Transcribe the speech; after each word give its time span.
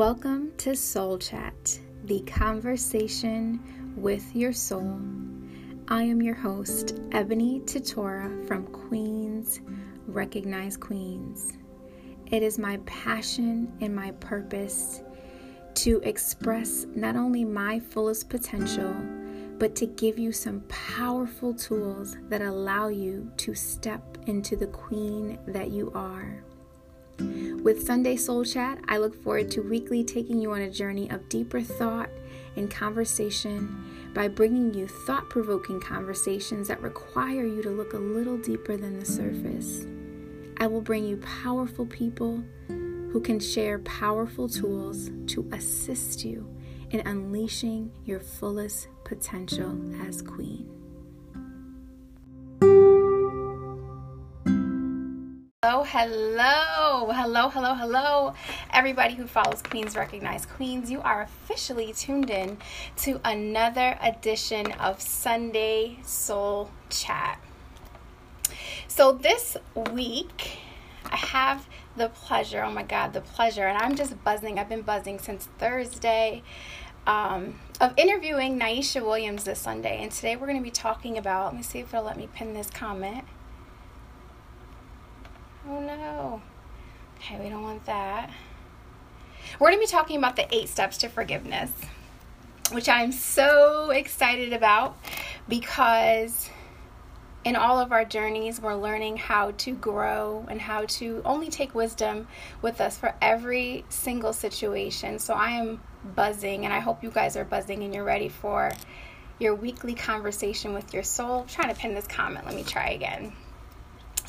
Welcome 0.00 0.52
to 0.56 0.74
Soul 0.74 1.18
Chat, 1.18 1.78
the 2.04 2.20
conversation 2.20 3.60
with 3.98 4.34
your 4.34 4.50
soul. 4.50 4.98
I 5.88 6.04
am 6.04 6.22
your 6.22 6.34
host, 6.34 6.98
Ebony 7.12 7.60
Titora 7.66 8.48
from 8.48 8.66
Queens 8.68 9.60
Recognize 10.06 10.78
Queens. 10.78 11.52
It 12.30 12.42
is 12.42 12.58
my 12.58 12.78
passion 12.86 13.70
and 13.82 13.94
my 13.94 14.12
purpose 14.12 15.02
to 15.74 16.00
express 16.02 16.86
not 16.94 17.14
only 17.14 17.44
my 17.44 17.78
fullest 17.78 18.30
potential, 18.30 18.94
but 19.58 19.76
to 19.76 19.86
give 19.86 20.18
you 20.18 20.32
some 20.32 20.60
powerful 20.60 21.52
tools 21.52 22.16
that 22.30 22.40
allow 22.40 22.88
you 22.88 23.30
to 23.36 23.54
step 23.54 24.16
into 24.26 24.56
the 24.56 24.68
queen 24.68 25.38
that 25.46 25.70
you 25.70 25.92
are. 25.94 26.42
With 27.62 27.84
Sunday 27.84 28.16
Soul 28.16 28.42
Chat, 28.42 28.78
I 28.88 28.96
look 28.96 29.22
forward 29.22 29.50
to 29.50 29.60
weekly 29.60 30.02
taking 30.02 30.40
you 30.40 30.52
on 30.52 30.62
a 30.62 30.70
journey 30.70 31.10
of 31.10 31.28
deeper 31.28 31.60
thought 31.60 32.08
and 32.56 32.70
conversation 32.70 34.10
by 34.14 34.28
bringing 34.28 34.72
you 34.72 34.88
thought 34.88 35.28
provoking 35.28 35.78
conversations 35.78 36.68
that 36.68 36.80
require 36.80 37.44
you 37.44 37.62
to 37.62 37.68
look 37.68 37.92
a 37.92 37.98
little 37.98 38.38
deeper 38.38 38.78
than 38.78 38.98
the 38.98 39.04
surface. 39.04 39.84
I 40.56 40.68
will 40.68 40.80
bring 40.80 41.04
you 41.04 41.18
powerful 41.18 41.84
people 41.84 42.42
who 42.66 43.20
can 43.20 43.38
share 43.38 43.78
powerful 43.80 44.48
tools 44.48 45.10
to 45.26 45.46
assist 45.52 46.24
you 46.24 46.48
in 46.92 47.06
unleashing 47.06 47.92
your 48.06 48.20
fullest 48.20 48.88
potential 49.04 49.78
as 50.00 50.22
queen. 50.22 50.79
Hello, 55.70 55.84
hello, 55.84 57.12
hello, 57.12 57.48
hello, 57.48 57.74
hello, 57.74 58.34
everybody 58.72 59.14
who 59.14 59.28
follows 59.28 59.62
Queens 59.62 59.94
Recognize 59.94 60.44
Queens. 60.44 60.90
You 60.90 61.00
are 61.00 61.22
officially 61.22 61.92
tuned 61.92 62.28
in 62.28 62.58
to 62.96 63.20
another 63.24 63.96
edition 64.02 64.72
of 64.72 65.00
Sunday 65.00 65.98
Soul 66.02 66.72
Chat. 66.88 67.38
So, 68.88 69.12
this 69.12 69.56
week, 69.92 70.58
I 71.04 71.14
have 71.14 71.68
the 71.96 72.08
pleasure, 72.08 72.64
oh 72.64 72.72
my 72.72 72.82
God, 72.82 73.12
the 73.12 73.20
pleasure, 73.20 73.68
and 73.68 73.78
I'm 73.78 73.94
just 73.94 74.24
buzzing. 74.24 74.58
I've 74.58 74.68
been 74.68 74.82
buzzing 74.82 75.20
since 75.20 75.48
Thursday. 75.60 76.42
Um, 77.06 77.60
of 77.80 77.94
interviewing 77.96 78.58
Nyeesha 78.58 79.02
Williams 79.02 79.44
this 79.44 79.60
Sunday, 79.60 80.02
and 80.02 80.10
today 80.10 80.34
we're 80.34 80.48
going 80.48 80.58
to 80.58 80.64
be 80.64 80.72
talking 80.72 81.16
about. 81.16 81.44
Let 81.44 81.54
me 81.54 81.62
see 81.62 81.78
if 81.78 81.94
it'll 81.94 82.04
let 82.04 82.16
me 82.16 82.28
pin 82.34 82.54
this 82.54 82.70
comment. 82.70 83.24
Oh 85.68 85.80
no. 85.80 86.42
Okay, 87.16 87.38
we 87.42 87.50
don't 87.50 87.62
want 87.62 87.84
that. 87.86 88.30
We're 89.58 89.68
going 89.68 89.80
to 89.80 89.86
be 89.86 89.90
talking 89.90 90.16
about 90.16 90.36
the 90.36 90.52
eight 90.54 90.68
steps 90.68 90.98
to 90.98 91.08
forgiveness, 91.08 91.70
which 92.72 92.88
I'm 92.88 93.12
so 93.12 93.90
excited 93.90 94.52
about 94.52 94.96
because 95.48 96.48
in 97.44 97.56
all 97.56 97.78
of 97.78 97.90
our 97.92 98.04
journeys, 98.04 98.60
we're 98.60 98.74
learning 98.74 99.16
how 99.16 99.52
to 99.52 99.72
grow 99.72 100.46
and 100.48 100.60
how 100.60 100.84
to 100.86 101.22
only 101.24 101.48
take 101.48 101.74
wisdom 101.74 102.28
with 102.60 102.80
us 102.80 102.98
for 102.98 103.14
every 103.20 103.84
single 103.88 104.32
situation. 104.32 105.18
So 105.18 105.34
I 105.34 105.52
am 105.52 105.80
buzzing, 106.14 106.64
and 106.64 106.72
I 106.72 106.80
hope 106.80 107.02
you 107.02 107.10
guys 107.10 107.36
are 107.36 107.44
buzzing 107.44 107.82
and 107.82 107.94
you're 107.94 108.04
ready 108.04 108.28
for 108.28 108.72
your 109.38 109.54
weekly 109.54 109.94
conversation 109.94 110.74
with 110.74 110.92
your 110.92 111.02
soul. 111.02 111.40
I'm 111.40 111.46
trying 111.46 111.74
to 111.74 111.80
pin 111.80 111.94
this 111.94 112.06
comment. 112.06 112.44
Let 112.44 112.54
me 112.54 112.62
try 112.62 112.90
again. 112.90 113.32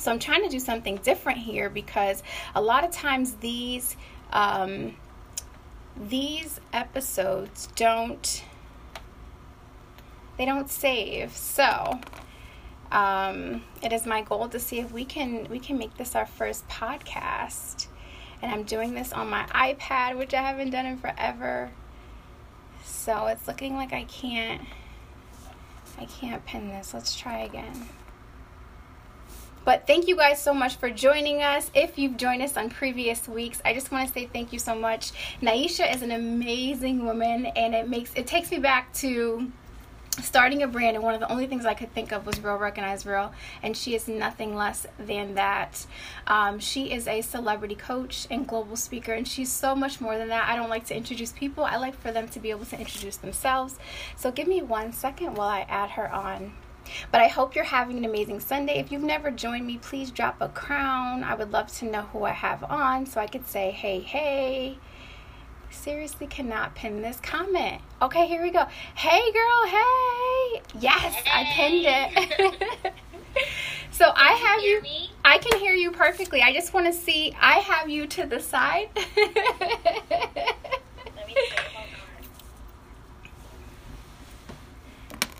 So 0.02 0.10
I'm 0.10 0.18
trying 0.18 0.42
to 0.42 0.48
do 0.48 0.58
something 0.58 0.96
different 0.96 1.38
here 1.38 1.70
because 1.70 2.24
a 2.56 2.60
lot 2.60 2.82
of 2.82 2.90
times 2.90 3.34
these 3.34 3.96
um, 4.32 4.96
these 5.96 6.60
episodes 6.72 7.68
don't 7.76 8.44
they 10.36 10.44
don't 10.44 10.68
save. 10.68 11.36
So 11.36 12.00
um, 12.90 13.62
it 13.80 13.92
is 13.92 14.04
my 14.04 14.22
goal 14.22 14.48
to 14.48 14.58
see 14.58 14.80
if 14.80 14.90
we 14.90 15.04
can 15.04 15.46
we 15.48 15.60
can 15.60 15.78
make 15.78 15.96
this 15.96 16.16
our 16.16 16.26
first 16.26 16.66
podcast. 16.66 17.86
And 18.42 18.50
I'm 18.50 18.64
doing 18.64 18.94
this 18.94 19.12
on 19.12 19.30
my 19.30 19.44
iPad, 19.54 20.18
which 20.18 20.34
I 20.34 20.42
haven't 20.42 20.70
done 20.70 20.84
in 20.84 20.96
forever. 20.96 21.70
So 22.82 23.26
it's 23.26 23.46
looking 23.46 23.76
like 23.76 23.92
I 23.92 24.02
can't 24.02 24.62
I 25.96 26.06
can't 26.06 26.44
pin 26.44 26.70
this. 26.70 26.92
Let's 26.92 27.14
try 27.14 27.44
again. 27.44 27.88
But 29.64 29.86
thank 29.86 30.08
you 30.08 30.16
guys 30.16 30.42
so 30.42 30.52
much 30.52 30.76
for 30.76 30.90
joining 30.90 31.42
us. 31.42 31.70
If 31.74 31.98
you've 31.98 32.16
joined 32.16 32.42
us 32.42 32.56
on 32.56 32.68
previous 32.70 33.28
weeks, 33.28 33.62
I 33.64 33.74
just 33.74 33.92
want 33.92 34.08
to 34.08 34.14
say 34.14 34.26
thank 34.26 34.52
you 34.52 34.58
so 34.58 34.74
much. 34.74 35.12
Nyeesha 35.40 35.94
is 35.94 36.02
an 36.02 36.10
amazing 36.10 37.04
woman 37.04 37.46
and 37.46 37.74
it 37.74 37.88
makes 37.88 38.12
it 38.14 38.26
takes 38.26 38.50
me 38.50 38.58
back 38.58 38.92
to 38.94 39.52
starting 40.20 40.62
a 40.62 40.68
brand 40.68 40.94
and 40.94 41.02
one 41.02 41.14
of 41.14 41.20
the 41.20 41.32
only 41.32 41.46
things 41.46 41.64
i 41.64 41.72
could 41.72 41.90
think 41.94 42.12
of 42.12 42.26
was 42.26 42.38
real 42.40 42.56
recognize 42.56 43.06
real 43.06 43.32
and 43.62 43.74
she 43.74 43.94
is 43.94 44.08
nothing 44.08 44.54
less 44.54 44.86
than 44.98 45.34
that. 45.36 45.86
Um, 46.26 46.58
she 46.58 46.92
is 46.92 47.08
a 47.08 47.22
celebrity 47.22 47.76
coach 47.76 48.26
and 48.30 48.46
global 48.46 48.76
speaker 48.76 49.12
and 49.12 49.26
she's 49.26 49.50
so 49.50 49.74
much 49.74 50.00
more 50.00 50.18
than 50.18 50.28
that. 50.28 50.48
I 50.48 50.56
don't 50.56 50.68
like 50.68 50.86
to 50.86 50.96
introduce 50.96 51.32
people. 51.32 51.64
I 51.64 51.76
like 51.76 51.94
for 51.98 52.12
them 52.12 52.28
to 52.28 52.40
be 52.40 52.50
able 52.50 52.66
to 52.66 52.78
introduce 52.78 53.16
themselves. 53.16 53.78
So 54.16 54.30
give 54.30 54.48
me 54.48 54.60
one 54.60 54.92
second 54.92 55.36
while 55.36 55.48
i 55.48 55.60
add 55.68 55.90
her 55.90 56.12
on 56.12 56.52
but 57.10 57.20
I 57.20 57.28
hope 57.28 57.54
you're 57.54 57.64
having 57.64 57.98
an 57.98 58.04
amazing 58.04 58.40
Sunday. 58.40 58.78
If 58.78 58.92
you've 58.92 59.02
never 59.02 59.30
joined 59.30 59.66
me, 59.66 59.78
please 59.78 60.10
drop 60.10 60.36
a 60.40 60.48
crown. 60.48 61.24
I 61.24 61.34
would 61.34 61.52
love 61.52 61.68
to 61.78 61.84
know 61.84 62.02
who 62.02 62.24
I 62.24 62.32
have 62.32 62.64
on 62.64 63.06
so 63.06 63.20
I 63.20 63.26
could 63.26 63.48
say, 63.48 63.70
hey, 63.70 64.00
hey 64.00 64.78
seriously 65.72 66.26
cannot 66.26 66.74
pin 66.74 67.00
this 67.02 67.20
comment. 67.20 67.80
Okay, 68.00 68.26
here 68.26 68.40
we 68.42 68.50
go. 68.50 68.64
Hey, 68.94 69.20
girl, 69.32 69.66
hey. 69.66 70.62
Yes, 70.78 71.14
hey. 71.14 71.30
I 71.32 71.44
pinned 71.54 71.84
it. 71.86 72.92
so 73.90 74.12
can 74.12 74.14
I 74.14 74.32
have 74.32 74.62
you. 74.62 74.80
Me? 74.82 75.10
I 75.24 75.38
can 75.38 75.58
hear 75.58 75.74
you 75.74 75.90
perfectly. 75.90 76.42
I 76.42 76.52
just 76.52 76.74
want 76.74 76.86
to 76.86 76.92
see. 76.92 77.34
I 77.40 77.54
have 77.54 77.88
you 77.88 78.06
to 78.08 78.26
the 78.26 78.40
side. 78.40 78.90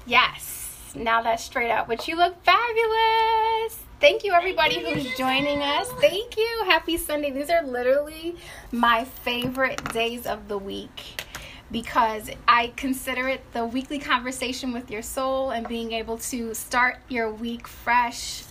yes. 0.06 0.91
Now 1.02 1.20
that's 1.22 1.42
straight 1.44 1.70
up. 1.70 1.88
But 1.88 2.06
you 2.06 2.16
look 2.16 2.36
fabulous. 2.44 3.78
Thank 4.00 4.24
you, 4.24 4.32
everybody 4.32 4.80
who's 4.80 5.16
joining 5.16 5.60
us. 5.62 5.88
Thank 6.00 6.36
you. 6.36 6.62
Happy 6.66 6.96
Sunday. 6.96 7.30
These 7.30 7.50
are 7.50 7.62
literally 7.62 8.36
my 8.70 9.04
favorite 9.04 9.82
days 9.92 10.26
of 10.26 10.48
the 10.48 10.58
week 10.58 11.22
because 11.70 12.30
I 12.46 12.72
consider 12.76 13.28
it 13.28 13.40
the 13.52 13.64
weekly 13.64 13.98
conversation 13.98 14.72
with 14.72 14.90
your 14.90 15.02
soul 15.02 15.50
and 15.50 15.66
being 15.66 15.92
able 15.92 16.18
to 16.18 16.54
start 16.54 16.98
your 17.08 17.32
week 17.32 17.66
fresh 17.66 18.44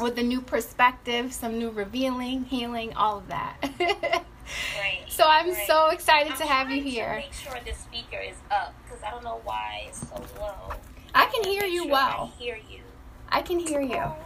with 0.00 0.18
a 0.18 0.22
new 0.22 0.40
perspective, 0.40 1.32
some 1.32 1.58
new 1.58 1.70
revealing, 1.70 2.44
healing, 2.44 2.94
all 2.94 3.18
of 3.18 3.28
that. 3.28 3.56
right. 3.80 4.20
So 5.08 5.22
I'm 5.24 5.50
right. 5.50 5.66
so 5.68 5.90
excited 5.90 6.32
I'm 6.32 6.38
to 6.38 6.44
have 6.44 6.70
you 6.72 6.82
here. 6.82 7.14
make 7.14 7.32
sure 7.32 7.56
the 7.64 7.72
speaker 7.72 8.18
is 8.18 8.34
up 8.50 8.74
because 8.82 9.00
I 9.04 9.10
don't 9.12 9.22
know 9.22 9.40
why 9.44 9.84
it's 9.88 10.00
so 10.08 10.16
low. 10.40 10.74
I 11.14 11.26
can 11.26 11.44
hear 11.44 11.64
you 11.64 11.88
well. 11.88 12.32
I 12.34 12.42
hear 12.42 12.58
you. 12.68 12.80
I 13.28 13.42
can 13.42 13.58
hear 13.58 13.80
you. 13.80 14.02
Oh. 14.02 14.16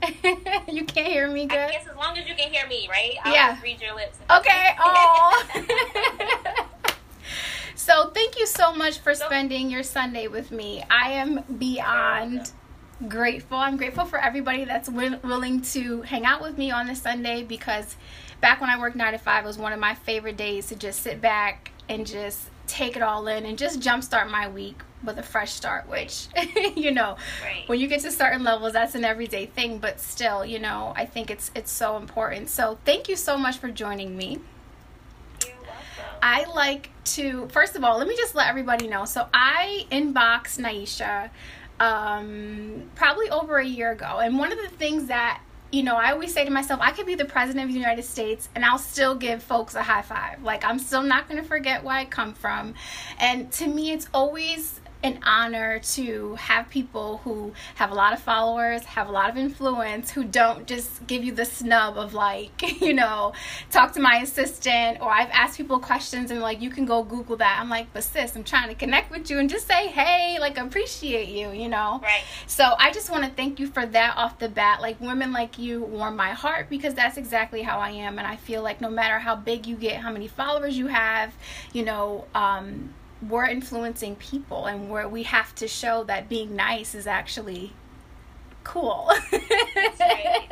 you 0.68 0.84
can't 0.84 1.08
hear 1.08 1.28
me 1.28 1.46
good? 1.46 1.58
I 1.58 1.70
guess 1.72 1.86
as 1.88 1.96
long 1.96 2.16
as 2.16 2.28
you 2.28 2.34
can 2.34 2.52
hear 2.52 2.66
me, 2.68 2.88
right? 2.88 3.14
I'll 3.24 3.32
yeah. 3.32 3.60
read 3.62 3.80
your 3.80 3.94
lips. 3.94 4.18
Okay. 4.30 4.76
Oh. 4.78 5.44
so 7.74 8.10
thank 8.10 8.38
you 8.38 8.46
so 8.46 8.72
much 8.72 8.98
for 9.00 9.14
spending 9.14 9.70
your 9.70 9.82
Sunday 9.82 10.28
with 10.28 10.52
me. 10.52 10.84
I 10.88 11.12
am 11.12 11.42
beyond 11.58 12.52
grateful. 13.08 13.58
I'm 13.58 13.76
grateful 13.76 14.04
for 14.04 14.18
everybody 14.18 14.64
that's 14.64 14.88
willing 14.88 15.62
to 15.62 16.02
hang 16.02 16.24
out 16.24 16.42
with 16.42 16.58
me 16.58 16.70
on 16.70 16.86
this 16.86 17.02
Sunday 17.02 17.42
because 17.42 17.96
back 18.40 18.60
when 18.60 18.70
I 18.70 18.78
worked 18.78 18.96
9 18.96 19.12
to 19.12 19.18
5 19.18 19.44
it 19.44 19.46
was 19.46 19.58
one 19.58 19.72
of 19.72 19.78
my 19.78 19.94
favorite 19.94 20.36
days 20.36 20.66
to 20.68 20.76
just 20.76 21.02
sit 21.02 21.20
back 21.20 21.70
and 21.88 22.06
just 22.06 22.50
take 22.68 22.96
it 22.96 23.02
all 23.02 23.26
in 23.26 23.46
and 23.46 23.58
just 23.58 23.80
jumpstart 23.80 24.30
my 24.30 24.48
week 24.48 24.82
with 25.02 25.18
a 25.18 25.22
fresh 25.22 25.52
start, 25.52 25.88
which, 25.88 26.26
you 26.76 26.90
know, 26.90 27.16
right. 27.42 27.68
when 27.68 27.80
you 27.80 27.88
get 27.88 28.00
to 28.02 28.10
certain 28.10 28.44
levels, 28.44 28.72
that's 28.72 28.94
an 28.94 29.04
everyday 29.04 29.46
thing. 29.46 29.78
But 29.78 30.00
still, 30.00 30.44
you 30.44 30.58
know, 30.58 30.92
I 30.96 31.06
think 31.06 31.30
it's 31.30 31.50
it's 31.54 31.70
so 31.70 31.96
important. 31.96 32.48
So 32.48 32.78
thank 32.84 33.08
you 33.08 33.16
so 33.16 33.36
much 33.36 33.58
for 33.58 33.70
joining 33.70 34.16
me. 34.16 34.38
I 36.20 36.44
like 36.52 36.90
to 37.04 37.48
first 37.48 37.76
of 37.76 37.84
all, 37.84 37.98
let 37.98 38.08
me 38.08 38.16
just 38.16 38.34
let 38.34 38.48
everybody 38.48 38.88
know. 38.88 39.04
So 39.04 39.28
I 39.32 39.86
inboxed 39.90 40.58
Nyeesha 40.58 41.30
um, 41.80 42.90
probably 42.94 43.30
over 43.30 43.58
a 43.58 43.64
year 43.64 43.92
ago, 43.92 44.18
and 44.18 44.38
one 44.38 44.52
of 44.52 44.58
the 44.58 44.68
things 44.68 45.06
that 45.06 45.40
you 45.70 45.82
know, 45.82 45.96
I 45.96 46.12
always 46.12 46.32
say 46.32 46.44
to 46.44 46.50
myself, 46.50 46.80
I 46.82 46.92
could 46.92 47.06
be 47.06 47.14
the 47.14 47.26
president 47.26 47.66
of 47.66 47.72
the 47.72 47.78
United 47.78 48.04
States 48.04 48.48
and 48.54 48.64
I'll 48.64 48.78
still 48.78 49.14
give 49.14 49.42
folks 49.42 49.74
a 49.74 49.82
high 49.82 50.02
five. 50.02 50.42
Like, 50.42 50.64
I'm 50.64 50.78
still 50.78 51.02
not 51.02 51.28
going 51.28 51.40
to 51.40 51.46
forget 51.46 51.84
where 51.84 51.96
I 51.96 52.04
come 52.06 52.32
from. 52.32 52.74
And 53.18 53.52
to 53.52 53.66
me, 53.66 53.92
it's 53.92 54.08
always 54.14 54.80
an 55.02 55.20
honor 55.22 55.78
to 55.78 56.34
have 56.34 56.68
people 56.68 57.18
who 57.18 57.52
have 57.76 57.90
a 57.92 57.94
lot 57.94 58.12
of 58.12 58.20
followers, 58.20 58.84
have 58.84 59.08
a 59.08 59.12
lot 59.12 59.30
of 59.30 59.36
influence, 59.36 60.10
who 60.10 60.24
don't 60.24 60.66
just 60.66 61.06
give 61.06 61.22
you 61.22 61.32
the 61.32 61.44
snub 61.44 61.96
of 61.96 62.14
like, 62.14 62.50
you 62.80 62.92
know, 62.92 63.32
talk 63.70 63.92
to 63.92 64.00
my 64.00 64.16
assistant 64.16 65.00
or 65.00 65.10
I've 65.10 65.30
asked 65.30 65.56
people 65.56 65.78
questions 65.78 66.30
and 66.30 66.40
like 66.40 66.60
you 66.60 66.70
can 66.70 66.84
go 66.84 67.04
Google 67.04 67.36
that. 67.36 67.58
I'm 67.60 67.68
like, 67.68 67.92
but 67.92 68.02
sis, 68.02 68.34
I'm 68.34 68.42
trying 68.42 68.68
to 68.68 68.74
connect 68.74 69.10
with 69.10 69.30
you 69.30 69.38
and 69.38 69.48
just 69.48 69.68
say, 69.68 69.86
hey, 69.86 70.38
like 70.40 70.58
appreciate 70.58 71.28
you, 71.28 71.52
you 71.52 71.68
know? 71.68 72.00
Right. 72.02 72.22
So 72.46 72.74
I 72.78 72.90
just 72.90 73.10
want 73.10 73.24
to 73.24 73.30
thank 73.30 73.60
you 73.60 73.68
for 73.68 73.86
that 73.86 74.16
off 74.16 74.38
the 74.38 74.48
bat. 74.48 74.80
Like 74.80 75.00
women 75.00 75.32
like 75.32 75.58
you 75.58 75.82
warm 75.82 76.16
my 76.16 76.30
heart 76.30 76.68
because 76.68 76.94
that's 76.94 77.16
exactly 77.16 77.62
how 77.62 77.78
I 77.78 77.90
am. 77.90 78.18
And 78.18 78.26
I 78.26 78.36
feel 78.36 78.62
like 78.62 78.80
no 78.80 78.90
matter 78.90 79.20
how 79.20 79.36
big 79.36 79.66
you 79.66 79.76
get, 79.76 80.00
how 80.00 80.10
many 80.10 80.26
followers 80.26 80.76
you 80.76 80.88
have, 80.88 81.34
you 81.72 81.84
know, 81.84 82.24
um, 82.34 82.94
we're 83.26 83.46
influencing 83.46 84.16
people 84.16 84.66
and 84.66 84.88
where 84.90 85.08
we 85.08 85.24
have 85.24 85.54
to 85.56 85.66
show 85.68 86.04
that 86.04 86.28
being 86.28 86.54
nice 86.54 86.94
is 86.94 87.06
actually 87.06 87.72
cool. 88.64 89.10
Right. 90.00 90.48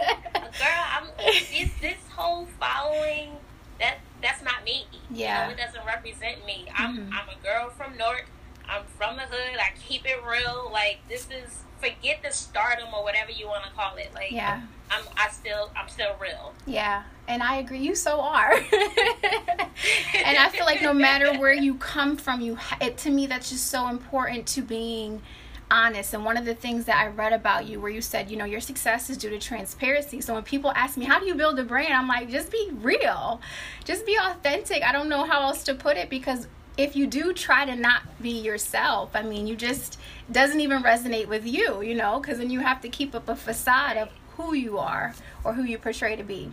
Girl, 0.59 0.85
I'm 0.93 1.05
it's 1.19 1.79
this 1.81 1.99
whole 2.15 2.47
following 2.59 3.31
that 3.79 3.99
that's 4.23 4.43
not 4.43 4.65
me. 4.65 4.87
Yeah. 5.11 5.49
You 5.51 5.55
know, 5.57 5.63
it 5.63 5.67
doesn't 5.67 5.87
represent 5.87 6.45
me. 6.47 6.67
I'm 6.75 6.97
Mhm. 6.97 7.13
I'm 7.13 7.29
a 7.29 7.43
girl 7.45 7.71
from 7.71 7.97
North. 7.97 8.25
I'm 8.69 8.85
from 8.99 9.17
the 9.17 9.23
hood. 9.23 9.59
I 9.61 9.71
keep 9.79 10.05
it 10.07 10.19
real. 10.27 10.69
Like 10.73 10.99
this 11.09 11.29
is 11.31 11.63
forget 11.79 12.23
the 12.23 12.33
stardom 12.33 12.89
or 12.95 13.05
whatever 13.05 13.31
you 13.31 13.47
want 13.47 13.65
to 13.65 13.71
call 13.71 13.97
it. 13.97 14.13
Like 14.15 14.33
yeah. 14.33 14.63
I'm 14.91 15.05
I 15.17 15.29
still 15.31 15.71
I'm 15.77 15.89
still 15.89 16.17
real. 16.21 16.55
Yeah, 16.67 17.03
and 17.29 17.43
I 17.43 17.57
agree. 17.57 17.79
You 17.79 17.95
so 17.95 18.21
are. 18.21 18.53
and 18.53 20.39
I 20.39 20.49
feel 20.51 20.65
like 20.65 20.83
no 20.83 20.95
matter 20.95 21.39
where 21.39 21.53
you 21.53 21.75
come 21.77 22.17
from, 22.17 22.41
you 22.41 22.59
it 22.81 22.97
to 22.99 23.11
me 23.11 23.27
that's 23.27 23.51
just 23.51 23.67
so 23.67 23.89
important 23.89 24.47
to 24.49 24.63
being 24.63 25.23
honest. 25.71 26.15
And 26.15 26.25
one 26.25 26.37
of 26.37 26.45
the 26.45 26.55
things 26.55 26.85
that 26.85 26.97
I 26.97 27.09
read 27.09 27.33
about 27.33 27.67
you, 27.67 27.81
where 27.81 27.91
you 27.91 28.01
said, 28.01 28.31
you 28.31 28.37
know, 28.37 28.45
your 28.45 28.61
success 28.61 29.11
is 29.11 29.17
due 29.17 29.31
to 29.31 29.39
transparency. 29.39 30.21
So 30.21 30.35
when 30.35 30.43
people 30.43 30.71
ask 30.73 30.97
me, 30.97 31.05
how 31.05 31.19
do 31.19 31.27
you 31.27 31.35
build 31.35 31.59
a 31.59 31.65
brand? 31.65 31.93
I'm 31.93 32.09
like, 32.09 32.31
just 32.31 32.51
be 32.51 32.71
real, 32.75 33.41
just 33.85 34.07
be 34.07 34.17
authentic. 34.17 34.83
I 34.83 34.93
don't 34.93 35.09
know 35.09 35.25
how 35.25 35.43
else 35.43 35.65
to 35.65 35.75
put 35.75 35.97
it 35.97 36.09
because 36.09 36.47
if 36.77 36.95
you 36.95 37.07
do 37.07 37.33
try 37.33 37.65
to 37.65 37.75
not 37.75 38.03
be 38.21 38.39
yourself, 38.41 39.11
I 39.15 39.23
mean, 39.23 39.47
you 39.47 39.57
just 39.57 39.99
doesn't 40.31 40.61
even 40.61 40.83
resonate 40.83 41.27
with 41.27 41.47
you, 41.47 41.83
you 41.83 41.95
know, 41.95 42.21
because 42.21 42.39
then 42.39 42.51
you 42.51 42.61
have 42.61 42.81
to 42.83 42.89
keep 42.89 43.15
up 43.15 43.29
a 43.29 43.37
facade 43.37 43.97
of 43.97 44.11
who 44.37 44.55
you 44.55 44.79
are 44.79 45.15
or 45.43 45.55
who 45.55 45.63
you 45.63 45.79
portray 45.79 46.17
to 46.17 46.23
be. 46.23 46.51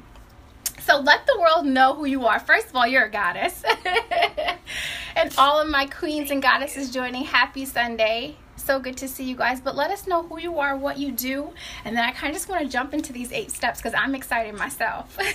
So 0.86 1.00
let 1.00 1.26
the 1.26 1.40
world 1.40 1.66
know 1.66 1.94
who 1.94 2.06
you 2.06 2.26
are. 2.26 2.40
First 2.40 2.68
of 2.68 2.76
all, 2.76 2.86
you're 2.86 3.06
a 3.06 3.10
goddess. 3.10 3.64
and 5.16 5.34
all 5.38 5.62
of 5.62 5.70
my 5.70 5.86
queens 5.86 6.30
and 6.30 6.42
goddesses 6.42 6.92
joining, 6.92 7.24
happy 7.24 7.66
Sunday. 7.66 8.36
So 8.58 8.80
good 8.80 8.98
to 8.98 9.08
see 9.08 9.24
you 9.24 9.36
guys. 9.36 9.62
But 9.62 9.76
let 9.76 9.92
us 9.92 10.08
know 10.08 10.24
who 10.24 10.40
you 10.40 10.60
are, 10.60 10.76
what 10.78 10.98
you 10.98 11.12
do. 11.12 11.54
And 11.86 11.96
then 11.96 12.04
I 12.04 12.12
kind 12.12 12.32
of 12.32 12.36
just 12.36 12.50
want 12.50 12.64
to 12.64 12.68
jump 12.68 12.94
into 12.94 13.14
these 13.14 13.32
eight 13.32 13.52
steps 13.52 13.80
because 13.80 13.94
I'm 13.94 14.14
excited 14.14 14.56
myself. 14.56 15.18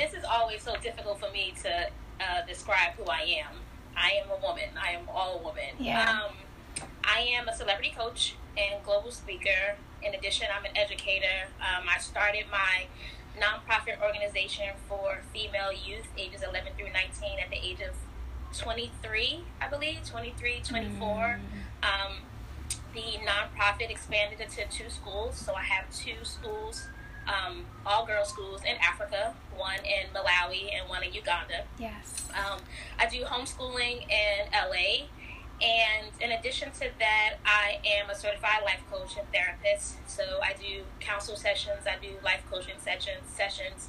This 0.00 0.14
is 0.14 0.24
always 0.24 0.62
so 0.62 0.74
difficult 0.82 1.20
for 1.20 1.30
me 1.30 1.52
to 1.62 1.88
uh, 2.20 2.46
describe 2.48 2.92
who 2.96 3.04
I 3.04 3.42
am. 3.44 3.54
I 3.94 4.12
am 4.22 4.30
a 4.30 4.40
woman. 4.40 4.70
I 4.82 4.92
am 4.92 5.02
all 5.08 5.40
a 5.40 5.42
woman. 5.42 5.76
Yeah. 5.78 6.22
Um, 6.24 6.36
I 7.04 7.20
am 7.34 7.48
a 7.48 7.54
celebrity 7.54 7.92
coach 7.94 8.34
and 8.56 8.82
global 8.82 9.10
speaker. 9.10 9.76
In 10.02 10.14
addition, 10.14 10.46
I'm 10.56 10.64
an 10.64 10.74
educator. 10.74 11.48
Um, 11.60 11.84
I 11.86 11.98
started 11.98 12.46
my 12.50 12.86
nonprofit 13.38 14.00
organization 14.02 14.68
for 14.88 15.20
female 15.32 15.72
youth 15.72 16.06
ages 16.16 16.42
11 16.42 16.72
through 16.76 16.92
19 16.92 17.38
at 17.42 17.50
the 17.50 17.56
age 17.56 17.80
of 17.80 17.94
23, 18.58 19.40
I 19.60 19.68
believe, 19.68 19.98
23, 20.04 20.62
24. 20.64 21.40
Um, 21.82 22.12
the 22.94 23.18
nonprofit 23.24 23.90
expanded 23.90 24.40
into 24.40 24.64
two 24.70 24.90
schools, 24.90 25.36
so 25.36 25.54
I 25.54 25.62
have 25.62 25.84
two 25.94 26.24
schools, 26.24 26.88
um, 27.28 27.64
all 27.86 28.04
girls 28.06 28.28
schools 28.28 28.62
in 28.62 28.76
Africa, 28.82 29.34
one 29.56 29.78
in 29.84 30.12
Malawi 30.12 30.70
and 30.78 30.88
one 30.88 31.02
in 31.02 31.12
Uganda. 31.12 31.64
yes. 31.78 32.28
Um, 32.30 32.60
I 32.98 33.06
do 33.06 33.22
homeschooling 33.24 34.02
in 34.08 34.50
LA. 34.52 35.06
And 35.62 36.08
in 36.20 36.32
addition 36.32 36.70
to 36.72 36.88
that, 36.98 37.34
I 37.44 37.78
am 37.84 38.08
a 38.08 38.14
certified 38.14 38.62
life 38.64 38.80
coach 38.90 39.16
and 39.18 39.26
therapist. 39.32 39.96
So 40.08 40.22
I 40.42 40.54
do 40.54 40.84
counsel 41.00 41.36
sessions, 41.36 41.82
I 41.86 41.96
do 42.02 42.14
life 42.24 42.42
coaching 42.50 42.76
sessions, 42.78 43.28
sessions. 43.34 43.88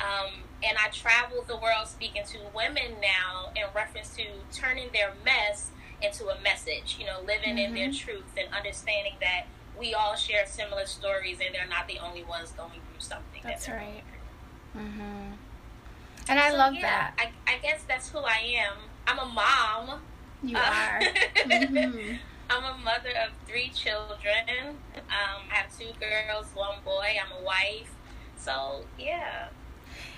Um, 0.00 0.42
and 0.62 0.76
I 0.76 0.88
travel 0.88 1.44
the 1.46 1.56
world 1.56 1.86
speaking 1.86 2.24
to 2.32 2.38
women 2.54 2.96
now 3.00 3.50
in 3.54 3.62
reference 3.74 4.16
to 4.16 4.24
turning 4.52 4.88
their 4.92 5.12
mess 5.24 5.70
into 6.02 6.26
a 6.28 6.40
message, 6.40 6.96
you 6.98 7.06
know, 7.06 7.20
living 7.24 7.58
in 7.58 7.74
their 7.74 7.92
truth 7.92 8.24
and 8.36 8.52
understanding 8.52 9.14
that 9.20 9.44
we 9.78 9.94
all 9.94 10.16
share 10.16 10.46
similar 10.46 10.86
stories 10.86 11.38
and 11.44 11.54
they're 11.54 11.68
not 11.68 11.86
the 11.86 11.98
only 12.00 12.24
ones 12.24 12.50
going 12.52 12.70
through 12.70 12.98
something. 13.00 13.40
That's 13.42 13.66
they're 13.66 13.76
right. 13.76 14.02
going 14.74 14.92
through. 14.96 15.04
hmm 15.04 15.32
And 16.28 16.40
I 16.40 16.50
So, 16.50 16.56
love 16.56 16.74
yeah, 16.74 16.80
that. 16.82 17.14
I, 17.18 17.52
I 17.54 17.58
guess 17.58 17.82
that's 17.86 18.08
who 18.10 18.18
I 18.18 18.40
am. 18.58 18.76
I'm 19.06 19.18
a 19.18 19.26
mom. 19.26 20.00
You 20.44 20.56
Uh, 20.56 20.60
are. 20.60 21.00
Mhm. 21.44 22.18
I'm 22.50 22.64
a 22.64 22.76
mother 22.84 23.10
of 23.24 23.30
three 23.48 23.70
children. 23.70 24.76
Um, 24.96 25.42
I 25.50 25.54
have 25.54 25.78
two 25.78 25.88
girls, 25.98 26.46
one 26.54 26.78
boy. 26.84 27.16
I'm 27.22 27.40
a 27.40 27.44
wife. 27.44 27.90
So 28.36 28.84
yeah. 28.98 29.48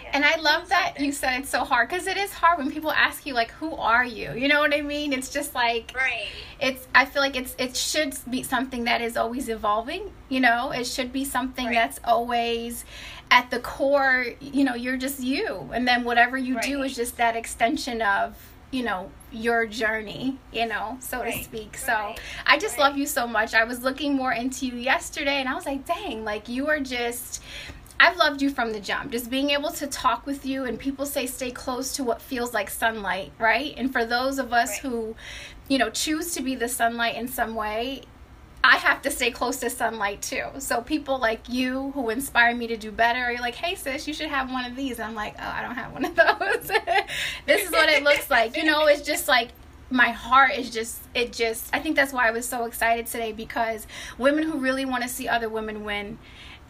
Yeah. 0.03 0.11
And 0.15 0.25
I 0.25 0.37
love 0.37 0.69
that 0.71 0.89
Something. 0.89 1.05
you 1.05 1.13
said 1.13 1.41
it's 1.41 1.51
so 1.51 1.65
hard 1.65 1.89
because 1.89 2.07
it 2.07 2.17
is 2.17 2.33
hard 2.33 2.59
when 2.59 2.71
people 2.71 2.91
ask 2.93 3.27
you 3.27 3.35
like, 3.35 3.51
"Who 3.53 3.75
are 3.77 4.05
you?" 4.05 4.33
You 4.33 4.49
know 4.49 4.61
what 4.61 4.75
I 4.75 4.81
mean? 4.81 5.13
It's 5.13 5.31
just 5.31 5.55
like 5.55 5.93
right. 5.95 6.27
it's. 6.61 6.87
I 6.95 7.05
feel 7.05 7.23
like 7.23 7.37
it's. 7.37 7.55
It 7.59 7.77
should 7.77 8.15
be 8.31 8.43
something 8.43 8.85
that 8.85 9.01
is 9.03 9.17
always 9.17 9.49
evolving. 9.49 10.13
You 10.29 10.41
know, 10.41 10.71
it 10.73 10.87
should 10.87 11.13
be 11.13 11.25
something 11.25 11.67
Right. 11.67 11.75
that's 11.75 12.01
always 12.05 12.85
at 13.31 13.51
the 13.51 13.59
core. 13.61 14.27
You 14.41 14.65
know, 14.65 14.75
you're 14.75 14.97
just 14.97 15.21
you, 15.21 15.71
and 15.75 15.87
then 15.87 16.05
whatever 16.05 16.37
you 16.39 16.61
do 16.61 16.83
is 16.83 16.97
just 16.97 17.17
that 17.19 17.37
extension 17.37 18.01
of 18.03 18.35
you 18.71 18.83
know 18.83 19.11
your 19.33 19.67
journey. 19.67 20.39
You 20.53 20.67
know, 20.67 20.99
so 21.01 21.23
to 21.25 21.33
speak. 21.33 21.77
So 21.77 21.93
Right. 21.93 22.21
I 22.47 22.59
just 22.59 22.79
Right. 22.79 22.89
love 22.89 22.99
you 22.99 23.07
so 23.07 23.27
much. 23.27 23.55
I 23.55 23.65
was 23.65 23.83
looking 23.83 24.15
more 24.15 24.33
into 24.33 24.67
you 24.67 24.75
yesterday, 24.77 25.41
and 25.41 25.49
I 25.49 25.55
was 25.55 25.67
like, 25.67 25.85
dang, 25.87 26.25
like 26.25 26.49
you 26.49 26.69
are 26.69 26.81
just. 26.81 27.43
I've 27.99 28.19
loved 28.19 28.43
you 28.43 28.51
from 28.51 28.73
the 28.75 28.81
jump. 28.81 29.11
Just 29.13 29.31
being 29.31 29.49
able 29.51 29.71
to 29.71 29.87
talk 29.87 30.27
with 30.27 30.45
you, 30.45 30.65
and 30.65 30.79
people 30.79 31.07
say 31.07 31.27
stay 31.27 31.51
close 31.51 31.95
to 31.95 32.05
what 32.05 32.21
feels 32.21 32.53
like 32.53 32.69
sunlight, 32.69 33.33
right? 33.39 33.73
And 33.79 33.91
for 33.91 34.05
those 34.05 34.39
of 34.39 34.53
us 34.53 34.69
Right. 34.73 34.81
who, 34.81 35.17
you 35.69 35.79
know, 35.79 35.89
choose 35.89 36.35
to 36.35 36.43
be 36.43 36.55
the 36.55 36.69
sunlight 36.69 37.15
in 37.15 37.27
some 37.27 37.55
way, 37.55 38.03
I 38.67 38.77
have 38.79 39.01
to 39.03 39.11
stay 39.13 39.31
close 39.31 39.59
to 39.59 39.71
sunlight 39.71 40.23
too. 40.23 40.45
So 40.59 40.81
people 40.81 41.19
like 41.19 41.49
you 41.49 41.93
who 41.93 42.11
inspire 42.11 42.55
me 42.55 42.67
to 42.67 42.77
do 42.77 42.91
better, 42.91 43.31
you're 43.31 43.41
like, 43.41 43.55
hey 43.55 43.77
sis, 43.77 44.09
you 44.09 44.15
should 44.15 44.29
have 44.29 44.51
one 44.51 44.65
of 44.65 44.75
these. 44.75 44.99
And 44.99 45.09
I'm 45.09 45.15
like, 45.15 45.37
oh, 45.39 45.49
I 45.49 45.63
don't 45.63 45.77
have 45.77 45.93
one 45.93 46.05
of 46.05 46.17
those. 46.17 46.69
this 47.47 47.67
is 47.67 47.71
what 47.71 47.89
it 47.89 48.03
looks 48.03 48.29
like. 48.29 48.57
You 48.57 48.65
know, 48.65 48.87
it's 48.87 49.03
just 49.03 49.29
like 49.29 49.51
my 49.89 50.09
heart 50.09 50.53
is 50.53 50.71
just 50.71 51.01
it 51.15 51.33
just 51.33 51.69
I 51.73 51.79
think 51.79 51.95
that's 51.95 52.13
why 52.13 52.27
I 52.27 52.33
was 52.33 52.47
so 52.49 52.65
excited 52.65 53.07
today 53.07 53.31
because 53.31 53.87
women 54.19 54.43
who 54.43 54.59
really 54.59 54.85
want 54.85 55.05
to 55.05 55.09
see 55.09 55.29
other 55.29 55.49
women 55.49 55.85
win 55.85 56.19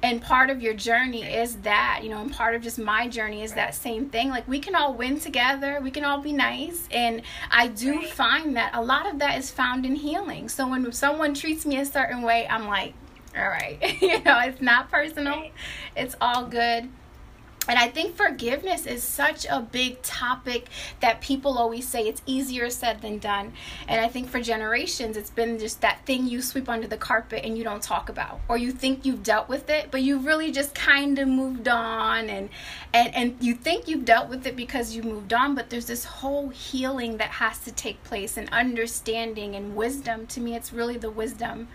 and 0.07 0.23
part 0.23 0.51
of 0.51 0.63
your 0.63 0.73
journey 0.73 1.25
is 1.25 1.57
that 1.57 2.01
you 2.05 2.09
know 2.09 2.21
and 2.21 2.33
part 2.33 2.55
of 2.55 2.63
just 2.63 2.79
my 2.79 3.09
journey 3.09 3.43
is 3.43 3.55
that 3.55 3.75
same 3.75 4.09
thing. 4.09 4.29
Like 4.29 4.47
we 4.47 4.61
can 4.61 4.77
all 4.77 4.95
win 4.95 5.19
together. 5.19 5.81
We 5.83 5.91
can 5.91 6.05
all 6.05 6.21
be 6.21 6.33
nice. 6.33 6.89
And 6.93 7.23
i 7.51 7.67
do 7.67 8.03
find 8.03 8.57
that 8.57 8.71
a 8.73 8.83
lot 8.83 9.11
of 9.11 9.19
that 9.19 9.37
is 9.37 9.51
found 9.51 9.85
in 9.85 9.97
healing. 9.97 10.49
So 10.49 10.69
when 10.69 10.93
someone 10.93 11.35
treats 11.35 11.67
me 11.67 11.79
a 11.79 11.85
certain 11.85 12.23
way 12.23 12.47
i'm 12.49 12.67
like 12.69 12.95
all 13.37 13.49
right. 13.49 13.79
You 14.01 14.23
know 14.23 14.39
it's 14.39 14.63
not 14.63 14.91
personal. 14.93 15.51
It's 15.97 16.15
all 16.21 16.47
good 16.47 16.89
and 17.69 17.79
I 17.79 17.89
think 17.89 18.17
forgiveness 18.17 18.87
is 18.87 19.03
such 19.03 19.47
a 19.47 19.61
big 19.61 20.03
topic 20.03 20.69
that 21.01 21.21
people 21.21 21.59
always 21.59 21.87
say 21.87 22.07
it's 22.07 22.23
easier 22.27 22.71
said 22.71 23.03
than 23.03 23.19
done. 23.19 23.53
And 23.89 24.01
I 24.01 24.09
think 24.09 24.29
for 24.29 24.41
generations, 24.41 25.17
it's 25.17 25.31
been 25.31 25.59
just 25.59 25.81
that 25.81 26.05
thing 26.07 26.27
you 26.27 26.43
sweep 26.43 26.69
under 26.69 26.87
the 26.87 26.97
carpet 26.97 27.45
and 27.45 27.57
you 27.57 27.65
don't 27.65 27.83
talk 27.83 28.09
about, 28.09 28.41
or 28.49 28.57
you 28.57 28.73
think 28.73 29.05
you've 29.05 29.23
dealt 29.23 29.49
with 29.49 29.69
it, 29.71 29.91
but 29.91 30.03
you've 30.03 30.25
really 30.25 30.53
just 30.53 30.75
kind 30.75 31.19
of 31.19 31.29
moved 31.29 31.69
on, 31.69 32.29
and 32.29 32.49
and 32.93 33.15
and 33.15 33.37
you 33.41 33.55
think 33.55 33.89
you've 33.89 34.05
dealt 34.05 34.29
with 34.29 34.47
it 34.47 34.57
because 34.57 34.95
you 34.95 35.03
moved 35.03 35.33
on, 35.33 35.55
but 35.55 35.71
there's 35.71 35.87
this 35.87 36.05
whole 36.05 36.49
healing 36.49 37.17
that 37.19 37.31
has 37.31 37.59
to 37.61 37.73
take 37.73 38.03
place, 38.05 38.37
and 38.37 38.49
understanding 38.51 39.55
and 39.55 39.77
wisdom. 39.77 40.27
To 40.29 40.41
me, 40.41 40.55
it's 40.55 40.73
really 40.73 40.97
the 40.97 41.11
wisdom 41.11 41.69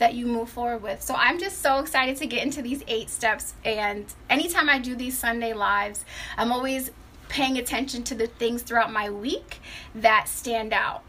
that 0.00 0.14
you 0.14 0.26
move 0.26 0.48
forward 0.48 0.82
with. 0.82 1.00
So 1.02 1.14
I'm 1.14 1.38
just 1.38 1.60
so 1.62 1.78
excited 1.78 2.16
to 2.16 2.26
get 2.26 2.42
into 2.42 2.60
these 2.62 2.82
eight 2.88 3.08
steps. 3.08 3.54
And 3.64 4.06
anytime 4.28 4.68
I 4.68 4.78
do 4.78 4.96
these 4.96 5.16
Sunday 5.16 5.52
lives, 5.52 6.04
I'm 6.36 6.50
always 6.50 6.90
paying 7.28 7.56
attention 7.58 8.02
to 8.04 8.14
the 8.16 8.26
things 8.26 8.62
throughout 8.62 8.92
my 8.92 9.08
week 9.10 9.60
that 9.94 10.28
stand 10.28 10.72
out. 10.72 11.02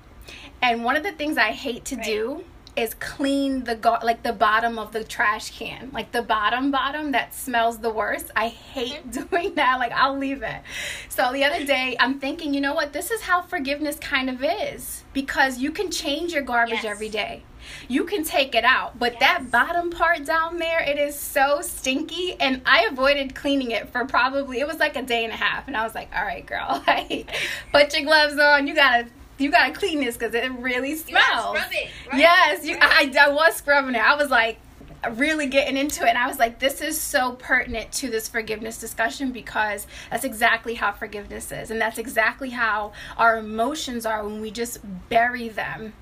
And 0.62 0.84
one 0.84 0.96
of 0.96 1.04
the 1.04 1.12
things 1.14 1.38
I 1.38 1.52
hate 1.52 1.84
to 1.86 1.96
do 1.96 2.44
is 2.76 2.94
clean 2.94 3.64
the 3.66 3.76
gar- 3.76 4.00
like 4.04 4.24
the 4.24 4.32
bottom 4.32 4.78
of 4.80 4.94
the 4.94 5.04
trash 5.04 5.52
can, 5.58 5.90
like 5.92 6.12
the 6.14 6.22
bottom 6.22 6.72
bottom 6.72 7.12
that 7.12 7.34
smells 7.34 7.80
the 7.80 7.90
worst. 7.90 8.30
I 8.36 8.48
hate 8.48 9.10
Mm-hmm. 9.12 9.28
doing 9.36 9.56
that. 9.56 9.78
Like 9.80 9.92
I'll 9.92 10.18
leave 10.18 10.42
it. 10.44 10.62
So 11.10 11.32
the 11.34 11.44
other 11.44 11.66
day, 11.66 11.98
I'm 12.00 12.20
thinking, 12.20 12.54
you 12.54 12.62
know 12.62 12.74
what? 12.74 12.94
This 12.94 13.10
is 13.12 13.22
how 13.22 13.42
forgiveness 13.42 13.98
kind 14.00 14.30
of 14.30 14.44
is 14.44 15.04
because 15.12 15.58
you 15.60 15.72
can 15.72 15.92
change 15.92 16.32
your 16.34 16.44
garbage 16.44 16.84
Yes. 16.84 16.86
every 16.86 17.10
day. 17.10 17.44
You 17.88 18.04
can 18.06 18.24
take 18.24 18.56
it 18.56 18.64
out, 18.64 18.98
but 19.00 19.20
that 19.20 19.52
bottom 19.52 19.90
part 19.92 20.26
down 20.26 20.58
there, 20.58 20.80
it 20.82 20.98
is 20.98 21.16
so 21.16 21.62
stinky, 21.62 22.36
and 22.40 22.62
I 22.66 22.86
avoided 22.92 23.36
cleaning 23.36 23.72
it 23.72 23.90
for 23.90 24.06
probably 24.06 24.60
it 24.60 24.68
was 24.68 24.78
like 24.80 24.96
a 24.96 25.02
day 25.02 25.24
and 25.24 25.34
a 25.34 25.38
half, 25.38 25.68
and 25.68 25.76
I 25.78 25.84
was 25.84 25.96
like, 25.96 26.10
all 26.16 26.24
right, 26.24 26.46
girl, 26.46 26.84
like, 26.88 27.30
put 27.72 27.94
your 27.94 28.04
gloves 28.06 28.38
on. 28.38 28.68
You 28.68 28.76
gotta 28.76 29.08
you 29.38 29.50
gotta 29.52 29.74
clean 29.74 30.00
this 30.00 30.18
because 30.18 30.34
it 30.36 30.52
really 30.54 30.92
You 30.92 30.96
smells. 30.98 31.58
scrub 31.58 31.72
it, 31.72 31.90
right? 32.12 32.20
Yes, 32.20 32.66
you, 32.66 32.78
I, 32.80 33.12
I 33.20 33.30
was 33.30 33.56
scrubbing 33.56 33.96
it. 33.96 34.02
I 34.02 34.16
was 34.16 34.30
like 34.30 34.60
really 35.14 35.48
getting 35.48 35.78
into 35.78 36.06
it. 36.06 36.10
And 36.10 36.18
I 36.18 36.28
was 36.28 36.38
like, 36.38 36.60
this 36.60 36.80
is 36.80 37.00
so 37.00 37.32
pertinent 37.34 37.92
to 37.94 38.10
this 38.10 38.28
forgiveness 38.28 38.80
discussion 38.80 39.32
because 39.32 39.88
that's 40.12 40.24
exactly 40.24 40.76
how 40.76 40.92
forgiveness 40.92 41.52
is. 41.52 41.72
And 41.72 41.82
that's 41.82 41.98
exactly 41.98 42.52
how 42.52 42.94
our 43.18 43.40
emotions 43.40 44.06
are 44.06 44.24
when 44.24 44.42
we 44.42 44.52
just 44.52 44.78
bury 45.10 45.50
them. 45.50 45.94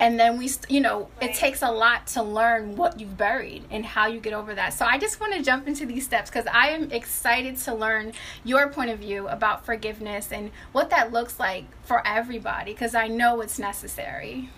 And 0.00 0.18
then 0.18 0.38
we, 0.38 0.48
st- 0.48 0.70
you 0.70 0.80
know, 0.80 1.08
it 1.20 1.34
takes 1.34 1.60
a 1.60 1.70
lot 1.70 2.06
to 2.08 2.22
learn 2.22 2.74
what 2.74 2.98
you've 2.98 3.18
buried 3.18 3.64
and 3.70 3.84
how 3.84 4.06
you 4.06 4.18
get 4.18 4.32
over 4.32 4.54
that. 4.54 4.72
So 4.72 4.86
I 4.86 4.98
just 4.98 5.20
want 5.20 5.34
to 5.34 5.42
jump 5.42 5.68
into 5.68 5.84
these 5.84 6.04
steps 6.04 6.30
because 6.30 6.46
I 6.46 6.70
am 6.70 6.90
excited 6.90 7.58
to 7.58 7.74
learn 7.74 8.14
your 8.42 8.68
point 8.68 8.90
of 8.90 8.98
view 8.98 9.28
about 9.28 9.66
forgiveness 9.66 10.32
and 10.32 10.52
what 10.72 10.88
that 10.88 11.12
looks 11.12 11.38
like 11.38 11.66
for 11.84 12.04
everybody 12.06 12.72
because 12.72 12.94
I 12.94 13.08
know 13.08 13.42
it's 13.42 13.58
necessary. 13.58 14.48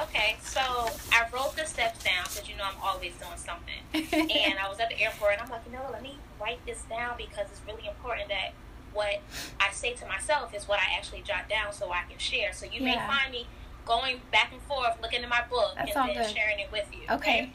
Okay, 0.00 0.36
so 0.40 0.60
I 0.60 1.26
wrote 1.34 1.56
the 1.56 1.64
steps 1.64 2.04
down 2.04 2.22
because 2.22 2.48
you 2.48 2.56
know 2.56 2.62
I'm 2.62 2.80
always 2.80 3.12
doing 3.14 3.36
something. 3.36 3.82
and 3.92 4.58
I 4.58 4.68
was 4.68 4.78
at 4.78 4.88
the 4.88 5.00
airport 5.00 5.32
and 5.32 5.42
I'm 5.42 5.50
like, 5.50 5.62
you 5.66 5.72
know 5.72 5.84
let 5.90 6.00
me 6.00 6.16
write 6.40 6.64
this 6.64 6.82
down 6.88 7.16
because 7.18 7.46
it's 7.50 7.60
really 7.66 7.88
important 7.88 8.28
that 8.28 8.52
what 8.92 9.20
I 9.58 9.72
say 9.72 9.94
to 9.94 10.06
myself 10.06 10.54
is 10.54 10.68
what 10.68 10.78
I 10.78 10.96
actually 10.96 11.22
jot 11.22 11.48
down 11.48 11.72
so 11.72 11.90
I 11.90 12.02
can 12.08 12.18
share. 12.18 12.52
So 12.52 12.66
you 12.66 12.82
may 12.82 12.96
find 12.96 13.32
me 13.32 13.46
going 13.84 14.20
back 14.30 14.52
and 14.52 14.60
forth 14.62 14.96
looking 15.02 15.22
at 15.22 15.28
my 15.28 15.42
book 15.48 15.74
That's 15.76 15.94
and 15.96 16.10
then 16.10 16.16
good. 16.16 16.34
sharing 16.34 16.58
it 16.60 16.70
with 16.72 16.88
you. 16.92 17.06
Okay. 17.10 17.52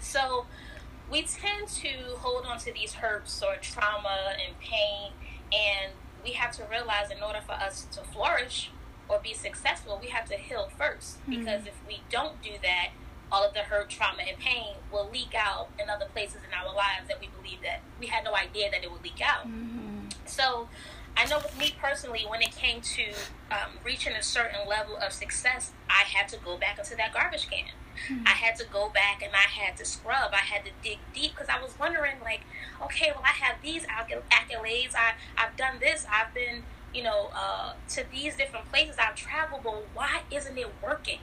So 0.00 0.46
we 1.10 1.22
tend 1.22 1.68
to 1.68 2.16
hold 2.18 2.46
on 2.46 2.58
to 2.60 2.72
these 2.72 2.94
hurts 2.94 3.42
or 3.42 3.56
trauma 3.56 4.34
and 4.46 4.58
pain, 4.60 5.12
and 5.52 5.92
we 6.24 6.32
have 6.32 6.52
to 6.56 6.64
realize 6.70 7.10
in 7.10 7.22
order 7.22 7.40
for 7.44 7.52
us 7.52 7.86
to 7.92 8.00
flourish 8.02 8.70
or 9.08 9.18
be 9.18 9.34
successful, 9.34 9.98
we 10.00 10.08
have 10.08 10.28
to 10.28 10.36
heal 10.36 10.70
first. 10.78 11.20
Mhm. 11.26 11.38
Because 11.40 11.66
if 11.66 11.74
we 11.86 12.02
don't 12.10 12.40
do 12.42 12.52
that, 12.62 12.90
all 13.32 13.44
of 13.44 13.54
the 13.54 13.60
hurt, 13.60 13.88
trauma, 13.90 14.22
and 14.22 14.38
pain 14.38 14.74
will 14.90 15.08
leak 15.08 15.34
out 15.34 15.68
in 15.78 15.88
other 15.90 16.06
places 16.06 16.42
in 16.46 16.52
our 16.54 16.72
lives 16.74 17.08
that 17.08 17.20
we 17.20 17.28
believe 17.28 17.60
that 17.62 17.80
we 17.98 18.06
had 18.06 18.24
no 18.24 18.34
idea 18.34 18.70
that 18.70 18.82
it 18.82 18.90
would 18.90 19.02
leak 19.02 19.20
out. 19.20 19.44
hmm 19.44 20.08
So 20.26 20.68
I 21.16 21.26
know 21.26 21.38
with 21.38 21.58
me 21.58 21.74
personally, 21.80 22.24
when 22.28 22.40
it 22.40 22.52
came 22.56 22.80
to 22.80 23.02
um, 23.50 23.72
reaching 23.84 24.14
a 24.14 24.22
certain 24.22 24.66
level 24.68 24.96
of 24.96 25.12
success, 25.12 25.72
I 25.88 26.04
had 26.04 26.28
to 26.28 26.38
go 26.38 26.56
back 26.56 26.78
into 26.78 26.96
that 26.96 27.12
garbage 27.12 27.48
can. 27.50 27.66
I 28.26 28.30
had 28.30 28.56
to 28.56 28.64
go 28.64 28.88
back 28.88 29.22
and 29.22 29.32
I 29.34 29.48
had 29.48 29.76
to 29.76 29.84
scrub. 29.84 30.32
I 30.32 30.38
had 30.38 30.64
to 30.64 30.70
dig 30.82 30.98
deep 31.14 31.32
because 31.32 31.48
I 31.48 31.60
was 31.60 31.78
wondering, 31.78 32.16
like, 32.22 32.40
okay, 32.82 33.12
well, 33.14 33.24
I 33.24 33.32
have 33.44 33.56
these 33.62 33.84
accolades. 33.84 34.94
I, 34.94 35.14
I've 35.36 35.56
done 35.56 35.78
this. 35.80 36.06
I've 36.10 36.32
been, 36.32 36.62
you 36.94 37.02
know, 37.02 37.30
uh, 37.34 37.74
to 37.90 38.04
these 38.10 38.36
different 38.36 38.70
places. 38.70 38.96
I've 38.98 39.16
traveled, 39.16 39.62
but 39.64 39.86
why 39.92 40.22
isn't 40.30 40.56
it 40.56 40.72
working? 40.82 41.18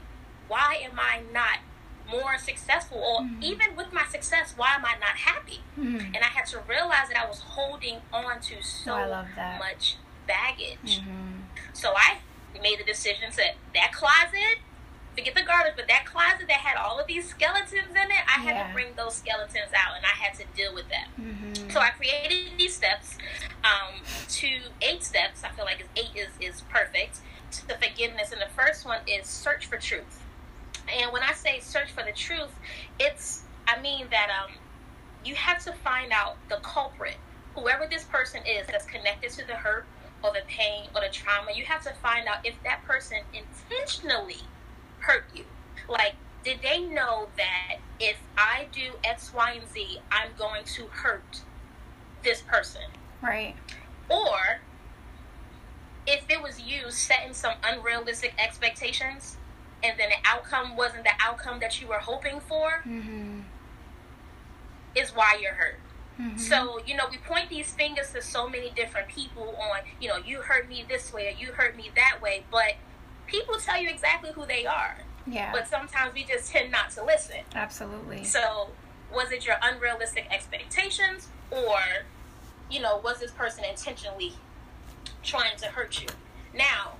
Why 0.48 0.79
am 0.84 1.00
I 1.00 1.22
not 1.34 1.60
more 2.10 2.38
successful? 2.38 2.98
Or 2.98 3.22
Mhm. 3.22 3.42
even 3.44 3.76
with 3.76 3.92
my 3.94 4.06
success, 4.06 4.54
why 4.56 4.76
am 4.76 4.86
I 4.86 4.96
not 5.00 5.18
happy? 5.18 5.62
hmm 5.76 5.98
and 5.98 6.18
I 6.18 6.28
had 6.28 6.46
to 6.48 6.60
realize 6.62 7.10
that 7.10 7.18
I 7.18 7.26
was 7.26 7.42
holding 7.42 8.02
on 8.14 8.40
to 8.42 8.62
so 8.64 8.94
Oh, 8.96 9.26
that. 9.36 9.60
much 9.60 9.96
baggage. 10.26 11.00
hmm 11.00 11.42
So 11.74 11.94
I 11.96 12.20
made 12.62 12.80
the 12.80 12.84
decision 12.84 13.32
to 13.32 13.44
that 13.76 13.92
closet, 13.94 14.60
forget 15.16 15.36
the 15.36 15.44
garbage, 15.44 15.74
but 15.76 15.88
that 15.88 16.06
closet 16.06 16.48
that 16.48 16.62
had 16.62 16.76
all 16.78 17.00
of 17.00 17.08
these 17.08 17.28
skeletons 17.30 17.90
in 17.92 18.12
it, 18.12 18.24
I 18.28 18.40
had 18.42 18.56
Yeah. 18.56 18.68
to 18.68 18.74
bring 18.74 18.96
those 18.96 19.16
skeletons 19.18 19.72
out 19.76 19.96
and 19.96 20.06
I 20.06 20.10
had 20.10 20.34
to 20.36 20.46
deal 20.56 20.74
with 20.74 20.88
them. 20.90 21.08
hmm 21.16 21.70
So 21.70 21.80
I 21.82 21.90
created 21.90 22.58
these 22.58 22.76
steps, 22.76 23.18
um, 23.64 24.02
to 24.30 24.62
eight 24.82 25.04
steps. 25.04 25.44
I 25.44 25.50
feel 25.50 25.66
like 25.66 25.86
eight 25.96 26.16
is, 26.16 26.30
is 26.40 26.62
perfect 26.70 27.20
to 27.52 27.68
the 27.68 27.76
forgiveness. 27.76 28.32
And 28.32 28.42
the 28.42 28.50
first 28.56 28.86
one 28.86 29.00
is 29.08 29.28
search 29.28 29.66
for 29.68 29.78
truth. 29.78 30.22
And 30.88 31.12
when 31.12 31.22
I 31.24 31.34
say 31.34 31.60
search 31.60 31.87
truth, 32.18 32.52
it's 33.00 33.44
I 33.68 33.80
mean 33.82 34.08
that 34.12 34.30
um, 34.30 34.52
you 35.24 35.36
have 35.36 35.64
to 35.66 35.74
find 35.74 36.12
out 36.12 36.38
the 36.50 36.58
culprit, 36.58 37.18
whoever 37.56 37.88
this 37.90 38.04
person 38.06 38.42
is 38.46 38.68
that's 38.68 38.86
connected 38.86 39.32
to 39.32 39.46
the 39.46 39.56
hurt 39.56 39.86
or 40.24 40.32
the 40.32 40.42
pain 40.48 40.88
or 40.96 41.02
the 41.02 41.10
trauma. 41.12 41.52
You 41.54 41.66
have 41.66 41.84
to 41.84 41.94
find 42.02 42.28
out 42.28 42.46
if 42.46 42.56
that 42.64 42.84
person 42.86 43.18
intentionally 43.34 44.42
hurt 45.00 45.26
you. 45.36 45.44
Like, 45.88 46.16
did 46.44 46.60
they 46.62 46.80
know 46.80 47.28
that 47.38 47.78
if 48.00 48.18
I 48.38 48.68
do 48.72 48.94
X, 49.04 49.34
Y, 49.34 49.52
and 49.60 49.70
Z, 49.70 50.00
I'm 50.12 50.30
going 50.38 50.64
to 50.64 50.88
hurt 50.88 51.42
this 52.24 52.42
person? 52.42 52.84
Right. 53.22 53.56
Or 54.10 54.62
if 56.06 56.24
it 56.30 56.42
was 56.42 56.62
you 56.62 56.90
setting 56.90 57.34
some 57.34 57.54
unrealistic 57.64 58.34
expectations 58.40 59.38
and 59.84 59.98
then 60.00 60.10
the 60.10 60.16
outcome 60.30 60.76
wasn't 60.76 61.04
the 61.04 61.12
outcome 61.22 61.60
that 61.60 61.80
you 61.82 61.88
were 61.88 62.00
hoping 62.00 62.40
for, 62.40 62.82
hmm 62.84 63.40
is 64.96 65.10
why 65.12 65.38
you're 65.42 65.54
hurt. 65.54 65.80
hmm 66.18 66.38
So, 66.38 66.80
you 66.86 66.96
know, 66.96 67.04
we 67.12 67.18
point 67.18 67.50
these 67.50 67.72
fingers 67.72 68.12
to 68.14 68.22
so 68.22 68.50
many 68.50 68.72
different 68.72 69.08
people 69.08 69.56
on, 69.60 69.82
you 70.02 70.08
know, 70.08 70.18
you 70.18 70.42
hurt 70.42 70.68
me 70.68 70.84
this 70.88 71.14
way 71.14 71.28
or 71.28 71.32
you 71.40 71.52
hurt 71.54 71.76
me 71.76 71.92
that 71.96 72.20
way, 72.22 72.44
but 72.50 72.74
people 73.28 73.56
tell 73.58 73.80
you 73.80 73.90
exactly 73.90 74.32
who 74.34 74.46
they 74.48 74.66
are. 74.66 74.98
yeah, 75.28 75.52
But 75.52 75.68
sometimes 75.68 76.14
we 76.16 76.24
just 76.24 76.52
tend 76.52 76.72
not 76.72 76.90
to 76.92 77.04
listen. 77.04 77.42
absolutely. 77.54 78.24
So, 78.24 78.70
was 79.14 79.32
it 79.32 79.46
your 79.46 79.56
unrealistic 79.62 80.26
expectations, 80.32 81.28
or, 81.52 81.80
you 82.72 82.82
know, 82.82 82.98
was 83.04 83.20
this 83.20 83.32
person 83.32 83.64
intentionally 83.64 84.34
trying 85.24 85.58
to 85.58 85.68
hurt 85.68 86.02
you? 86.02 86.08
Now, 86.54 86.94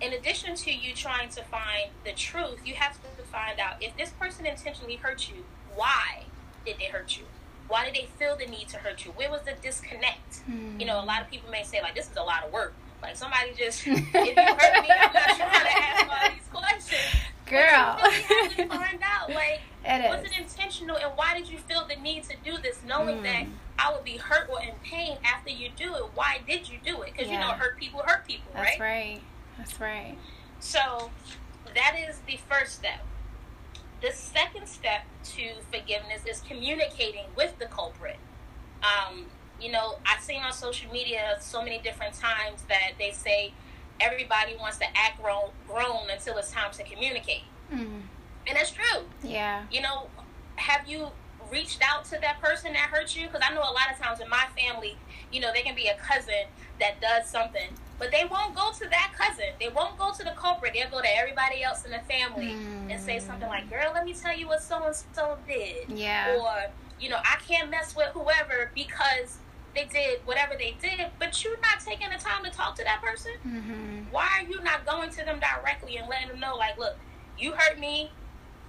in 0.00 0.12
addition 0.12 0.54
to 0.56 0.72
you 0.72 0.94
trying 0.94 1.28
to 1.30 1.42
find 1.44 1.90
the 2.04 2.12
truth, 2.12 2.60
you 2.64 2.74
have 2.74 2.94
to 3.16 3.22
find 3.24 3.58
out 3.60 3.82
if 3.82 3.96
this 3.96 4.10
person 4.10 4.46
intentionally 4.46 4.96
hurt 4.96 5.28
you, 5.28 5.44
why 5.74 6.24
did 6.64 6.76
they 6.78 6.86
hurt 6.86 7.16
you? 7.18 7.24
Why 7.68 7.84
did 7.84 7.94
they 7.94 8.08
feel 8.18 8.36
the 8.36 8.46
need 8.46 8.68
to 8.68 8.78
hurt 8.78 9.04
you? 9.04 9.12
Where 9.12 9.30
was 9.30 9.42
the 9.42 9.54
disconnect? 9.62 10.42
You 10.78 10.86
know, 10.86 11.00
a 11.02 11.04
lot 11.06 11.22
of 11.22 11.30
people 11.30 11.50
may 11.50 11.62
say, 11.62 11.80
like, 11.80 11.94
this 11.94 12.10
is 12.10 12.16
a 12.16 12.22
lot 12.22 12.44
of 12.44 12.52
work. 12.52 12.72
Like, 13.02 13.16
somebody 13.16 13.52
just, 13.56 13.86
if 13.86 13.86
you 13.86 13.94
hurt 14.04 14.82
me, 14.82 14.88
I'm 14.90 15.12
not 15.12 15.36
trying 15.36 15.66
to 15.66 15.78
ask 15.78 16.08
all 16.08 16.30
these 16.30 16.48
questions. 16.52 17.14
girl, 17.46 17.98
But 18.00 18.12
you 18.12 18.24
really 18.28 18.54
have 18.54 18.56
to 18.56 18.66
find 18.68 18.98
out, 19.02 19.30
like, 19.30 19.60
it 19.84 20.10
was 20.10 20.24
is. 20.26 20.32
it 20.32 20.38
intentional 20.38 20.96
and 20.96 21.10
why 21.16 21.38
did 21.38 21.48
you 21.48 21.56
feel 21.58 21.86
the 21.88 21.96
need 22.02 22.24
to 22.24 22.34
do 22.44 22.58
this 22.62 22.80
knowing 22.86 23.16
Mm. 23.18 23.22
that 23.22 23.46
i 23.78 23.90
would 23.90 24.04
be 24.04 24.18
hurt 24.18 24.46
or 24.50 24.60
in 24.60 24.74
pain 24.84 25.16
after 25.24 25.48
you 25.48 25.70
do 25.74 25.94
it 25.94 26.04
why 26.14 26.38
did 26.46 26.68
you 26.68 26.76
do 26.84 27.00
it 27.00 27.12
because 27.14 27.28
you 27.30 27.38
know 27.38 27.46
Yeah. 27.48 27.56
hurt 27.56 27.78
people 27.78 28.02
hurt 28.04 28.26
people 28.26 28.52
That's 28.54 28.78
right? 28.78 28.80
right. 28.80 29.20
That's 29.60 29.78
right. 29.80 30.16
so 30.58 31.10
that 31.74 31.94
is 32.08 32.18
the 32.26 32.38
first 32.48 32.72
step 32.76 33.00
the 34.00 34.10
second 34.12 34.66
step 34.66 35.02
to 35.24 35.50
forgiveness 35.70 36.22
is 36.26 36.40
communicating 36.40 37.24
with 37.36 37.58
the 37.58 37.66
culprit 37.66 38.16
um, 38.82 39.26
you 39.60 39.70
know 39.70 39.96
i've 40.06 40.22
seen 40.22 40.40
on 40.42 40.52
social 40.52 40.90
media 40.90 41.36
so 41.40 41.62
many 41.62 41.78
different 41.78 42.14
times 42.14 42.62
that 42.68 42.92
they 42.98 43.10
say 43.10 43.52
everybody 44.00 44.56
wants 44.58 44.78
to 44.78 44.86
act 44.96 45.20
grown, 45.22 45.50
grown 45.68 46.08
until 46.10 46.38
it's 46.38 46.50
time 46.50 46.70
to 46.72 46.82
communicate 46.84 47.42
Mm. 47.72 48.00
and 48.48 48.56
that's 48.56 48.70
true 48.72 49.04
Yeah. 49.22 49.62
you 49.70 49.80
know, 49.82 50.08
have 50.56 50.88
you 50.88 51.08
reached 51.52 51.82
out 51.88 52.04
to 52.06 52.18
that 52.20 52.40
person 52.40 52.72
that 52.72 52.88
hurt 52.90 53.14
you? 53.14 53.26
Because 53.28 53.42
I 53.48 53.54
know 53.54 53.60
a 53.60 53.70
lot 53.72 53.90
of 53.92 53.98
times 54.00 54.18
in 54.20 54.28
my 54.28 54.46
family, 54.58 54.96
you 55.32 55.40
know, 55.40 55.52
there 55.52 55.62
can 55.62 55.74
be 55.76 55.86
a 55.88 55.94
cousin 55.96 56.46
that 56.80 57.00
does 57.00 57.28
something, 57.30 57.68
but 58.00 58.10
they 58.10 58.24
won't 58.28 58.56
go 58.56 58.72
to 58.72 58.88
that 58.90 59.12
cousin. 59.16 59.52
They 59.60 59.68
won't 59.68 59.96
go 59.98 60.10
to 60.12 60.24
the 60.24 60.32
culprit. 60.36 60.72
They'll 60.74 60.90
go 60.90 61.00
to 61.00 61.16
everybody 61.16 61.62
else 61.62 61.84
in 61.84 61.92
the 61.92 62.00
family 62.00 62.56
and 62.90 62.98
say 63.00 63.20
something 63.20 63.46
like, 63.48 63.70
girl, 63.70 63.92
let 63.94 64.04
me 64.04 64.14
tell 64.14 64.36
you 64.36 64.48
what 64.48 64.62
so 64.62 64.82
and 64.84 64.96
so 65.12 65.36
did. 65.46 65.88
Yeah. 65.88 66.36
Or, 66.36 66.72
you 66.98 67.10
know, 67.10 67.18
I 67.22 67.36
can't 67.46 67.70
mess 67.70 67.94
with 67.94 68.08
whoever 68.14 68.72
because 68.74 69.38
they 69.76 69.84
did 69.84 70.20
whatever 70.24 70.54
they 70.58 70.74
did, 70.82 71.06
but 71.20 71.44
you're 71.44 71.60
not 71.60 71.78
taking 71.84 72.08
the 72.10 72.18
time 72.18 72.42
to 72.44 72.50
talk 72.50 72.74
to 72.76 72.84
that 72.84 73.00
person 73.02 73.30
hmm 73.44 74.02
why 74.10 74.26
are 74.40 74.42
you 74.50 74.60
not 74.64 74.84
going 74.84 75.08
to 75.08 75.24
them 75.24 75.38
directly 75.38 75.96
and 75.98 76.08
letting 76.08 76.26
them 76.28 76.40
know 76.40 76.56
like 76.56 76.76
look 76.76 76.96
you 77.38 77.52
hurt 77.52 77.78
me 77.78 78.10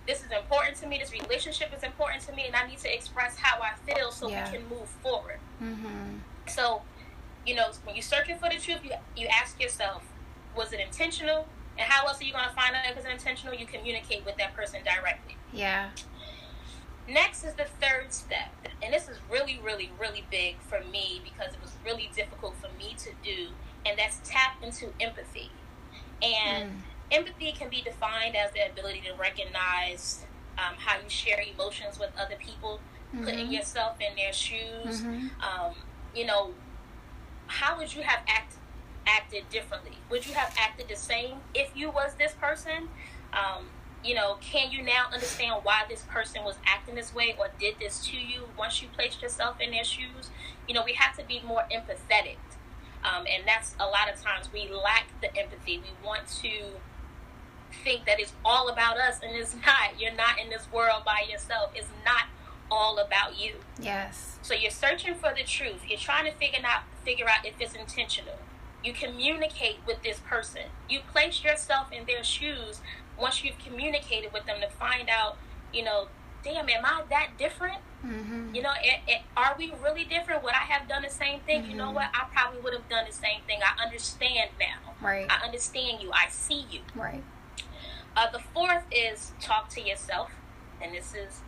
this 0.06 0.20
is 0.20 0.30
important 0.32 0.78
to 0.78 0.86
me 0.86 1.00
this 1.00 1.12
relationship 1.12 1.74
is 1.76 1.82
important 1.82 2.22
to 2.22 2.32
me 2.34 2.44
and 2.46 2.56
i 2.56 2.68
need 2.68 2.78
to 2.78 2.94
express 2.94 3.36
how 3.38 3.60
i 3.60 3.72
feel 3.92 4.12
so 4.12 4.30
Yeah. 4.30 4.46
we 4.52 4.58
can 4.58 4.70
move 4.70 4.88
forward 5.02 5.40
hmm 5.58 6.18
so 6.48 6.84
you 7.46 7.56
know 7.56 7.72
when 7.84 7.96
you're 7.96 8.04
searching 8.04 8.38
for 8.38 8.50
the 8.50 8.58
truth 8.58 8.80
you, 8.84 8.92
you 9.16 9.28
ask 9.28 9.60
yourself 9.60 10.04
was 10.56 10.74
it 10.74 10.80
intentional 10.80 11.48
And 11.78 11.90
how 11.90 12.08
else 12.08 12.22
are 12.22 12.24
you 12.24 12.34
going 12.34 12.48
to 12.48 12.54
find 12.54 12.76
out 12.76 12.84
if 12.90 12.98
it's 12.98 13.08
intentional? 13.08 13.54
You 13.54 13.66
communicate 13.66 14.26
with 14.26 14.38
that 14.38 14.56
person 14.56 14.82
directly. 14.84 15.38
Yeah. 15.54 15.90
Next 17.08 17.44
is 17.44 17.54
the 17.54 17.66
third 17.80 18.14
step. 18.14 18.52
And 18.84 18.94
this 18.94 19.10
is 19.10 19.18
really, 19.30 19.60
really, 19.64 19.92
really 20.00 20.26
big 20.30 20.58
for 20.62 20.82
me 20.92 21.22
because 21.24 21.54
it 21.54 21.62
was 21.62 21.72
really 21.86 22.12
difficult 22.16 22.56
for 22.58 22.70
me 22.78 22.96
to 23.00 23.12
do. 23.24 23.50
And 23.86 23.98
that's 23.98 24.20
tap 24.24 24.58
into 24.62 24.94
empathy. 25.00 25.52
And 26.22 26.72
mm. 26.72 26.76
empathy 27.12 27.52
can 27.52 27.70
be 27.70 27.82
defined 27.82 28.36
as 28.36 28.52
the 28.52 28.70
ability 28.70 29.02
to 29.08 29.14
recognize 29.16 30.26
um, 30.58 30.76
how 30.78 30.98
you 31.02 31.10
share 31.10 31.42
emotions 31.42 32.00
with 32.00 32.12
other 32.20 32.36
people, 32.36 32.80
mm-hmm. 33.14 33.26
putting 33.26 33.52
yourself 33.52 33.98
in 34.00 34.16
their 34.16 34.34
shoes. 34.34 35.02
Mm-hmm. 35.02 35.28
Um, 35.42 35.74
you 36.14 36.26
know, 36.26 36.52
how 37.52 37.78
would 37.78 37.94
you 37.94 38.02
have 38.02 38.22
act, 38.28 38.56
acted 39.06 39.50
differently? 39.50 39.98
Would 40.10 40.26
you 40.26 40.34
have 40.34 40.56
acted 40.58 40.88
the 40.88 40.96
same 40.96 41.38
if 41.54 41.76
you 41.76 41.92
was 41.92 42.14
this 42.16 42.32
person? 42.34 42.88
Um, 43.34 43.66
you 44.04 44.16
know, 44.16 44.38
can 44.42 44.72
you 44.72 44.82
now 44.82 45.08
understand 45.14 45.62
why 45.64 45.84
this 45.88 46.04
person 46.04 46.44
was 46.44 46.56
acting 46.66 46.96
this 46.96 47.14
way 47.14 47.36
or 47.38 47.50
did 47.60 47.76
this 47.80 48.08
to 48.08 48.18
you 48.18 48.44
once 48.58 48.82
you 48.82 48.88
placed 48.96 49.22
yourself 49.22 49.60
in 49.60 49.72
their 49.72 49.84
shoes? 49.84 50.32
You 50.68 50.74
know, 50.74 50.84
we 50.84 50.94
have 50.94 51.16
to 51.18 51.26
be 51.26 51.42
more 51.46 51.66
empathetic. 51.72 52.38
Um, 53.04 53.26
and 53.30 53.44
that's 53.46 53.76
a 53.80 53.86
lot 53.86 54.12
of 54.12 54.22
times 54.22 54.50
we 54.54 54.70
lack 54.70 55.08
the 55.22 55.36
empathy. 55.38 55.80
We 55.80 56.08
want 56.08 56.28
to 56.42 56.52
think 57.84 58.06
that 58.06 58.20
it's 58.20 58.34
all 58.46 58.70
about 58.70 58.98
us, 58.98 59.20
and 59.22 59.36
it's 59.36 59.56
not. 59.66 60.00
You're 60.00 60.16
not 60.16 60.40
in 60.40 60.50
this 60.50 60.68
world 60.72 61.04
by 61.06 61.26
yourself. 61.30 61.72
It's 61.76 61.90
not 62.06 62.26
all 62.72 62.98
about 62.98 63.40
you. 63.40 63.56
Yes. 63.80 64.40
So 64.42 64.56
you're 64.56 64.72
searching 64.72 65.14
for 65.16 65.34
the 65.36 65.44
truth. 65.44 65.82
You're 65.88 66.00
trying 66.00 66.26
to 66.26 66.32
figure 66.38 66.62
out 66.66 66.84
figure 67.04 67.28
out 67.28 67.46
if 67.46 67.54
it's 67.60 67.76
intentional. 67.76 68.40
You 68.84 68.94
communicate 68.94 69.78
with 69.86 70.02
this 70.02 70.20
person. 70.20 70.64
You 70.90 71.02
place 71.12 71.44
yourself 71.44 71.92
in 71.92 72.06
their 72.06 72.24
shoes 72.24 72.82
once 73.20 73.44
you've 73.44 73.60
communicated 73.60 74.34
with 74.34 74.46
them 74.46 74.60
to 74.62 74.70
find 74.70 75.08
out, 75.10 75.38
you 75.72 75.84
know, 75.84 76.08
damn, 76.44 76.68
am 76.70 76.84
I 76.84 77.04
that 77.10 77.38
different? 77.38 77.78
Mm-hmm. 78.04 78.56
You 78.56 78.64
know, 78.64 78.72
it, 78.82 79.02
it, 79.08 79.22
are 79.38 79.56
we 79.60 79.74
really 79.84 80.04
different? 80.06 80.44
Would 80.44 80.54
I 80.54 80.64
have 80.64 80.90
done 80.90 81.04
the 81.04 81.10
same 81.10 81.42
thing? 81.42 81.62
Mm-hmm. 81.62 81.72
You 81.72 81.78
know 81.78 81.86
mm-hmm. 81.88 81.96
what? 81.96 82.10
I 82.14 82.26
probably 82.34 82.62
would 82.62 82.74
have 82.74 82.90
done 82.90 83.06
the 83.08 83.14
same 83.14 83.42
thing. 83.46 83.60
I 83.64 83.84
understand 83.84 84.50
now. 84.60 84.94
Right. 85.00 85.28
I 85.30 85.46
understand 85.46 86.02
you. 86.02 86.12
I 86.12 86.30
see 86.30 86.66
you. 86.72 86.80
Right. 86.96 87.24
Uh, 88.18 88.32
the 88.32 88.40
fourth 88.40 88.84
is 88.92 89.32
talk 89.40 89.70
to 89.70 89.82
yourself, 89.82 90.32
and 90.82 90.94
this 90.94 91.14
is 91.14 91.42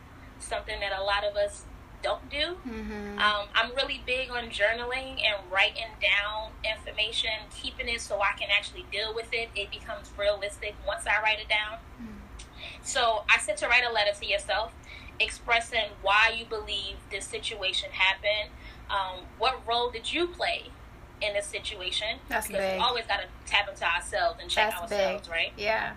something 0.44 0.80
that 0.80 0.92
a 0.98 1.04
lot 1.04 1.24
of 1.24 1.36
us 1.36 1.64
don't 2.02 2.30
do. 2.30 2.58
Mm-hmm. 2.68 3.18
Um, 3.18 3.48
I'm 3.56 3.74
really 3.76 4.04
big 4.06 4.30
on 4.30 4.50
journaling 4.50 5.22
and 5.24 5.36
writing 5.52 5.88
down 6.02 6.52
information, 6.64 7.32
keeping 7.56 7.88
it 7.88 8.02
so 8.02 8.22
I 8.22 8.38
can 8.38 8.50
actually 8.52 8.86
deal 8.92 9.16
with 9.16 9.30
it. 9.32 9.50
It 9.56 9.72
becomes 9.72 10.12
realistic 10.18 10.76
once 10.86 11.06
I 11.08 11.22
write 11.22 11.40
it 11.40 11.48
down. 11.48 11.80
Mm-hmm. 12.02 12.84
So 12.84 13.24
I 13.30 13.40
said 13.40 13.58
to 13.58 13.68
write 13.68 13.84
a 13.90 13.92
letter 13.92 14.12
to 14.20 14.26
yourself 14.26 14.74
expressing 15.20 15.90
why 16.02 16.34
you 16.38 16.46
believe 16.46 16.98
this 17.10 17.26
situation 17.26 17.90
happened. 17.92 18.50
Um, 18.90 19.26
what 19.38 19.66
role 19.68 19.90
did 19.90 20.12
you 20.12 20.28
play 20.28 20.64
in 21.22 21.34
this 21.34 21.46
situation? 21.46 22.20
That's 22.28 22.48
because 22.48 22.62
big. 22.62 22.78
we 22.78 22.84
always 22.84 23.06
got 23.06 23.22
to 23.22 23.28
tap 23.46 23.70
into 23.70 23.86
ourselves 23.86 24.40
and 24.42 24.50
check 24.50 24.72
That's 24.72 24.92
ourselves, 24.92 25.28
big. 25.28 25.32
right? 25.32 25.54
Yeah. 25.58 25.94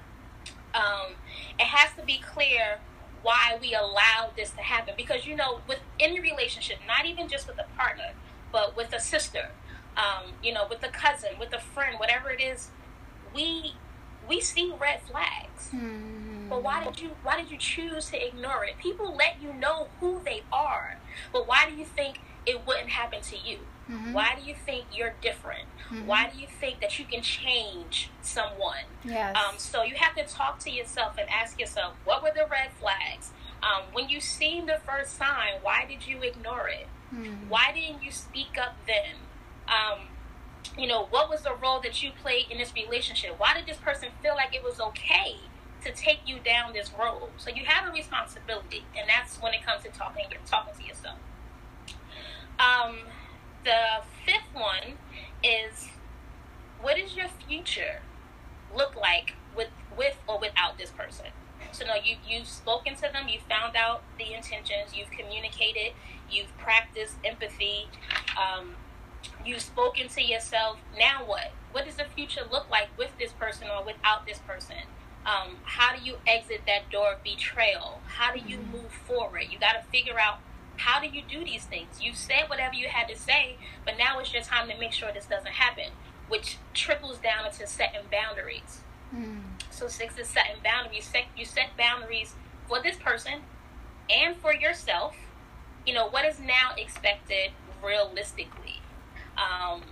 Um, 0.75 1.15
it 1.59 1.65
has 1.65 1.91
to 1.99 2.05
be 2.05 2.19
clear 2.19 2.79
why 3.23 3.59
we 3.61 3.75
allowed 3.75 4.33
this 4.37 4.51
to 4.51 4.61
happen. 4.61 4.95
Because 4.97 5.27
you 5.27 5.37
know 5.37 5.61
with 5.69 5.81
any 6.01 6.21
relationship 6.21 6.79
not 6.87 7.07
even 7.07 7.29
just 7.29 7.47
with 7.47 7.59
a 7.59 7.67
partner 7.77 8.13
but 8.53 8.77
with 8.77 8.93
a 8.93 9.01
sister 9.01 9.51
um, 9.97 10.33
you 10.43 10.53
know 10.53 10.67
with 10.69 10.83
a 10.83 10.89
cousin 10.89 11.31
with 11.39 11.53
a 11.53 11.59
friend 11.61 11.99
whatever 11.99 12.31
it 12.31 12.41
is 12.41 12.69
we 13.35 13.75
we 14.29 14.41
see 14.41 14.73
red 14.81 15.01
flags. 15.03 15.69
Mm-hmm. 15.75 16.49
but 16.49 16.63
why 16.63 16.85
did 16.85 17.01
you 17.01 17.11
why 17.23 17.37
did 17.37 17.51
you 17.51 17.59
choose 17.59 18.11
to 18.11 18.27
ignore 18.27 18.65
it? 18.65 18.79
People 18.79 19.15
let 19.15 19.41
you 19.43 19.53
know 19.53 19.89
who 20.01 20.21
they 20.25 20.43
are. 20.53 20.99
But 21.33 21.47
why 21.47 21.69
do 21.69 21.77
you 21.77 21.85
think 21.85 22.21
it 22.47 22.67
wouldn't 22.67 22.89
happen 22.89 23.21
to 23.21 23.37
you 23.37 23.59
Mm-hmm. 23.91 24.13
Why 24.13 24.37
do 24.41 24.47
you 24.47 24.55
think 24.55 24.87
you're 24.93 25.15
different? 25.21 25.65
Mm-hmm. 25.91 26.07
Why 26.07 26.31
do 26.33 26.41
you 26.41 26.49
think 26.49 26.81
that 26.81 26.99
you 26.99 27.05
can 27.05 27.23
change 27.23 28.11
someone? 28.21 28.85
Yes. 29.05 29.37
Um, 29.37 29.55
so 29.59 29.83
you 29.83 29.95
have 29.95 30.17
to 30.17 30.25
talk 30.25 30.59
to 30.61 30.71
yourself 30.71 31.17
and 31.19 31.29
ask 31.31 31.61
yourself, 31.61 31.95
what 32.05 32.23
were 32.23 32.33
the 32.35 32.47
red 32.51 32.73
flags? 32.81 33.31
Um, 33.63 33.85
when 33.93 34.09
you 34.09 34.21
seen 34.21 34.67
the 34.67 34.81
first 34.85 35.17
sign, 35.17 35.61
why 35.63 35.87
did 35.89 36.07
you 36.07 36.21
ignore 36.23 36.69
it? 36.69 36.89
Mm-hmm. 37.15 37.49
Why 37.49 37.73
didn't 37.73 38.03
you 38.03 38.11
speak 38.11 38.59
up 38.61 38.77
then? 38.87 39.15
Um, 39.69 40.09
you 40.77 40.89
know, 40.89 41.07
what 41.11 41.31
was 41.31 41.43
the 41.43 41.55
role 41.55 41.81
that 41.81 42.03
you 42.03 42.11
played 42.11 42.51
in 42.51 42.59
this 42.59 42.75
relationship? 42.75 43.39
Why 43.39 43.55
did 43.55 43.67
this 43.67 43.79
person 43.79 44.09
feel 44.21 44.35
like 44.35 44.55
it 44.55 44.65
was 44.65 44.81
okay 44.81 45.37
to 45.85 45.93
take 45.93 46.19
you 46.27 46.39
down 46.45 46.73
this 46.73 46.91
road? 46.99 47.31
So 47.37 47.51
you 47.51 47.65
have 47.65 47.89
a 47.89 47.93
responsibility, 47.93 48.85
and 48.99 49.09
that's 49.09 49.41
when 49.41 49.55
it 49.55 49.65
comes 49.65 49.85
to 49.85 49.91
talking 49.91 50.25
talking 50.45 50.75
to 50.75 50.85
yourself. 50.85 51.19
Um, 52.59 52.99
the 53.65 54.03
fifth 54.25 54.55
one 54.55 54.99
is 55.43 55.89
what 56.81 56.97
does 56.97 57.17
your 57.17 57.29
future 57.47 58.01
look 58.75 58.97
like 58.97 59.35
with 59.57 59.69
with 59.97 60.17
or 60.27 60.39
without 60.39 60.79
this 60.79 60.91
person? 60.91 61.27
So 61.73 61.85
no, 61.85 61.95
you 61.95 62.17
you've 62.27 62.49
spoken 62.49 62.95
to 62.97 63.03
them, 63.03 63.29
you 63.29 63.41
found 63.49 63.77
out 63.77 64.03
the 64.19 64.33
intentions, 64.33 64.95
you've 64.95 65.11
communicated, 65.11 65.93
you've 66.31 66.57
practiced 66.59 67.17
empathy, 67.25 67.89
um, 68.37 68.77
you've 69.45 69.63
spoken 69.63 70.09
to 70.09 70.23
yourself. 70.23 70.79
Now 70.99 71.25
what? 71.25 71.53
What 71.73 71.85
does 71.85 71.97
the 71.97 72.05
future 72.05 72.43
look 72.51 72.71
like 72.71 72.89
with 72.97 73.11
this 73.19 73.33
person 73.33 73.69
or 73.69 73.85
without 73.85 74.27
this 74.27 74.39
person? 74.39 74.77
Um, 75.27 75.57
how 75.65 75.97
do 75.97 76.05
you 76.05 76.17
exit 76.27 76.63
that 76.67 76.89
door 76.91 77.15
of 77.15 77.25
betrayal? 77.25 78.01
How 78.07 78.33
do 78.33 78.39
you 78.39 78.59
mm-hmm. 78.59 78.73
move 78.73 78.93
forward? 78.93 79.47
You 79.51 79.59
got 79.59 79.73
to 79.73 79.83
figure 79.91 80.19
out 80.19 80.39
how 80.77 81.01
do 81.01 81.07
you 81.07 81.23
do 81.29 81.45
these 81.45 81.65
things? 81.65 82.01
You 82.01 82.13
said 82.15 82.49
whatever 82.49 82.75
you 82.75 82.89
had 82.89 83.09
to 83.09 83.17
say, 83.17 83.57
but 83.85 83.97
now 83.99 84.19
it's 84.19 84.33
your 84.33 84.43
time 84.43 84.69
to 84.69 84.79
make 84.79 84.93
sure 84.93 85.13
this 85.13 85.27
doesn't 85.27 85.53
happen, 85.53 85.91
which 86.29 86.59
trickles 86.75 87.19
down 87.19 87.47
into 87.47 87.67
setting 87.67 88.01
boundaries. 88.11 88.81
Mm. 89.15 89.41
So 89.71 89.89
six 89.89 90.19
is 90.19 90.29
setting 90.29 90.57
boundaries. 90.63 91.05
Set, 91.05 91.25
you 91.37 91.45
set 91.45 91.77
boundaries 91.77 92.35
for 92.69 92.83
this 92.83 92.97
person 92.97 93.41
and 94.11 94.37
for 94.37 94.55
yourself. 94.55 95.17
You 95.87 95.95
know 95.95 96.09
what 96.09 96.25
is 96.25 96.41
now 96.41 96.73
expected 96.77 97.53
realistically. 97.85 98.81
Um, 99.37 99.83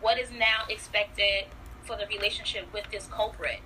what 0.00 0.18
is 0.18 0.30
now 0.30 0.64
expected 0.68 1.46
for 1.82 1.96
the 1.96 2.06
relationship 2.06 2.72
with 2.72 2.90
this 2.90 3.06
culprit? 3.06 3.60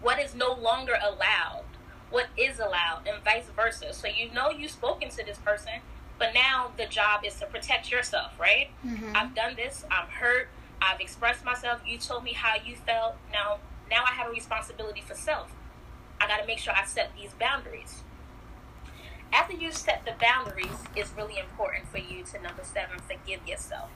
What 0.00 0.18
is 0.18 0.34
no 0.34 0.52
longer 0.52 0.98
allowed? 1.02 1.64
What 2.10 2.26
is 2.36 2.58
allowed 2.58 3.02
and 3.06 3.22
vice 3.22 3.46
versa. 3.54 3.92
So 3.92 4.08
you 4.08 4.30
know 4.32 4.50
you've 4.50 4.70
spoken 4.70 5.10
to 5.10 5.24
this 5.24 5.38
person, 5.38 5.80
but 6.18 6.34
now 6.34 6.70
the 6.76 6.86
job 6.86 7.24
is 7.24 7.34
to 7.36 7.46
protect 7.46 7.90
yourself, 7.90 8.32
right? 8.38 8.70
Mm-hmm. 8.86 9.12
I've 9.14 9.34
done 9.34 9.56
this. 9.56 9.84
I'm 9.90 10.08
hurt. 10.08 10.48
I've 10.80 11.00
expressed 11.00 11.44
myself. 11.44 11.80
You 11.86 11.98
told 11.98 12.24
me 12.24 12.32
how 12.32 12.54
you 12.64 12.76
felt. 12.76 13.16
Now, 13.32 13.58
now 13.90 14.04
I 14.04 14.12
have 14.12 14.28
a 14.28 14.30
responsibility 14.30 15.00
for 15.00 15.14
self. 15.14 15.52
I 16.20 16.26
got 16.26 16.38
to 16.38 16.46
make 16.46 16.58
sure 16.58 16.72
I 16.76 16.84
set 16.84 17.12
these 17.16 17.32
boundaries. 17.38 18.02
After 19.32 19.54
you 19.54 19.72
set 19.72 20.04
the 20.04 20.14
boundaries, 20.20 20.84
it's 20.96 21.12
really 21.16 21.38
important 21.38 21.88
for 21.88 21.98
you 21.98 22.24
to 22.24 22.42
number 22.42 22.64
seven, 22.64 22.98
forgive 22.98 23.46
yourself. 23.46 23.90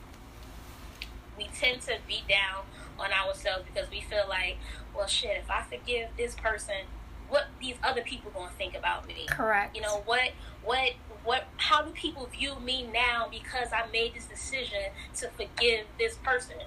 We 1.37 1.49
tend 1.55 1.81
to 1.83 1.97
beat 2.07 2.27
down 2.27 2.65
on 2.99 3.11
ourselves 3.11 3.65
because 3.65 3.89
we 3.89 4.01
feel 4.01 4.25
like, 4.29 4.57
well, 4.95 5.07
shit, 5.07 5.37
if 5.37 5.49
I 5.49 5.63
forgive 5.63 6.09
this 6.17 6.35
person, 6.35 6.85
what 7.33 7.47
these 7.59 7.75
other 7.83 8.03
people 8.03 8.29
gonna 8.29 8.51
think 8.59 8.77
about 8.77 9.07
me. 9.07 9.25
Correct. 9.27 9.75
You 9.75 9.81
know 9.81 10.03
what 10.05 10.33
what 10.63 10.91
what 11.23 11.47
how 11.57 11.81
do 11.81 11.89
people 11.89 12.27
view 12.27 12.53
me 12.63 12.87
now 12.93 13.27
because 13.31 13.69
I 13.73 13.89
made 13.91 14.13
this 14.13 14.25
decision 14.25 14.91
to 15.15 15.29
forgive 15.29 15.87
this 15.97 16.15
person? 16.17 16.57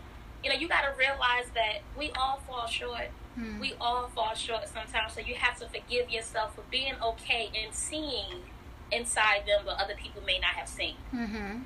You 0.42 0.50
know, 0.50 0.56
you 0.56 0.66
gotta 0.66 0.92
realize 0.98 1.50
that 1.54 1.82
we 1.96 2.10
all 2.18 2.40
fall 2.48 2.66
short. 2.66 3.10
Hmm. 3.36 3.60
We 3.60 3.74
all 3.80 4.08
fall 4.08 4.34
short 4.34 4.66
sometimes. 4.66 5.12
So 5.12 5.20
you 5.20 5.36
have 5.36 5.56
to 5.60 5.68
forgive 5.68 6.10
yourself 6.10 6.56
for 6.56 6.62
being 6.68 6.94
okay 7.00 7.48
and 7.54 7.72
seeing 7.72 8.42
inside 8.90 9.44
them 9.46 9.66
what 9.66 9.80
other 9.80 9.94
people 9.94 10.22
may 10.26 10.40
not 10.40 10.56
have 10.56 10.68
seen. 10.68 10.96
Mm-hmm. 11.14 11.58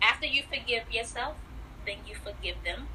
After 0.00 0.26
you 0.26 0.44
forgive 0.48 0.84
yourself, 0.92 1.34
then 1.84 1.96
you 2.06 2.14
forgive 2.14 2.56
them 2.64 2.86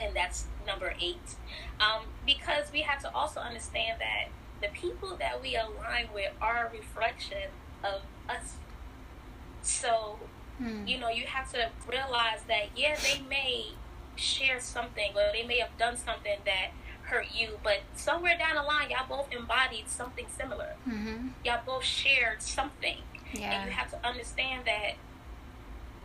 and 0.00 0.14
that's 0.14 0.46
number 0.66 0.94
eight. 1.00 1.36
Um, 1.80 2.04
because 2.26 2.72
we 2.72 2.82
have 2.82 3.00
to 3.02 3.14
also 3.14 3.40
understand 3.40 4.00
that 4.00 4.28
the 4.60 4.68
people 4.68 5.16
that 5.16 5.40
we 5.40 5.56
align 5.56 6.08
with 6.12 6.32
are 6.40 6.66
a 6.66 6.76
reflection 6.76 7.50
of 7.84 8.02
us. 8.28 8.54
So, 9.62 10.18
hmm. 10.58 10.86
you 10.86 10.98
know, 10.98 11.08
you 11.08 11.24
have 11.26 11.50
to 11.52 11.70
realize 11.88 12.42
that, 12.48 12.68
yeah, 12.76 12.96
they 13.02 13.22
may 13.28 13.72
share 14.16 14.60
something 14.60 15.12
or 15.14 15.30
they 15.32 15.44
may 15.44 15.58
have 15.58 15.76
done 15.78 15.96
something 15.96 16.38
that 16.44 16.70
hurt 17.02 17.26
you, 17.34 17.58
but 17.62 17.80
somewhere 17.94 18.36
down 18.36 18.56
the 18.56 18.62
line, 18.62 18.90
y'all 18.90 19.06
both 19.08 19.32
embodied 19.32 19.88
something 19.88 20.26
similar. 20.36 20.74
Mm-hmm. 20.86 21.28
Y'all 21.44 21.60
both 21.64 21.84
shared 21.84 22.42
something. 22.42 22.98
Yeah. 23.32 23.52
And 23.52 23.70
you 23.70 23.76
have 23.76 23.90
to 23.90 24.06
understand 24.06 24.64
that 24.66 24.94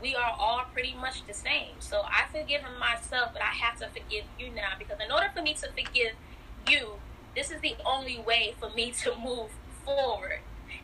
we 0.04 0.14
are 0.16 0.36
all 0.38 0.66
pretty 0.74 0.94
much 0.94 1.26
the 1.26 1.34
same. 1.34 1.72
So 1.80 2.02
I 2.04 2.26
forgive 2.30 2.62
him 2.62 2.78
myself, 2.78 3.30
but 3.32 3.42
I 3.42 3.56
have 3.56 3.80
to 3.80 3.88
forgive 3.88 4.26
you 4.38 4.52
now 4.54 4.74
because 4.78 4.98
in 5.04 5.12
order 5.12 5.32
for 5.34 5.42
me 5.42 5.54
to 5.54 5.70
forgive 5.70 6.14
you, 6.70 6.96
this 7.36 7.50
is 7.50 7.62
the 7.62 7.76
only 7.86 8.20
way 8.20 8.54
for 8.60 8.70
me 8.70 8.92
to 9.04 9.16
move 9.16 9.50
forward. 9.86 10.40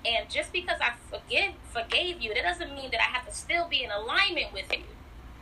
And 0.06 0.30
just 0.30 0.54
because 0.54 0.80
I 0.82 0.94
forgive 1.12 1.54
forgave 1.70 2.22
you, 2.22 2.34
that 2.34 2.44
doesn't 2.44 2.74
mean 2.74 2.92
that 2.92 3.02
I 3.02 3.12
have 3.12 3.28
to 3.28 3.34
still 3.34 3.68
be 3.68 3.84
in 3.84 3.92
alignment 3.92 4.54
with 4.54 4.72
you. 4.72 4.86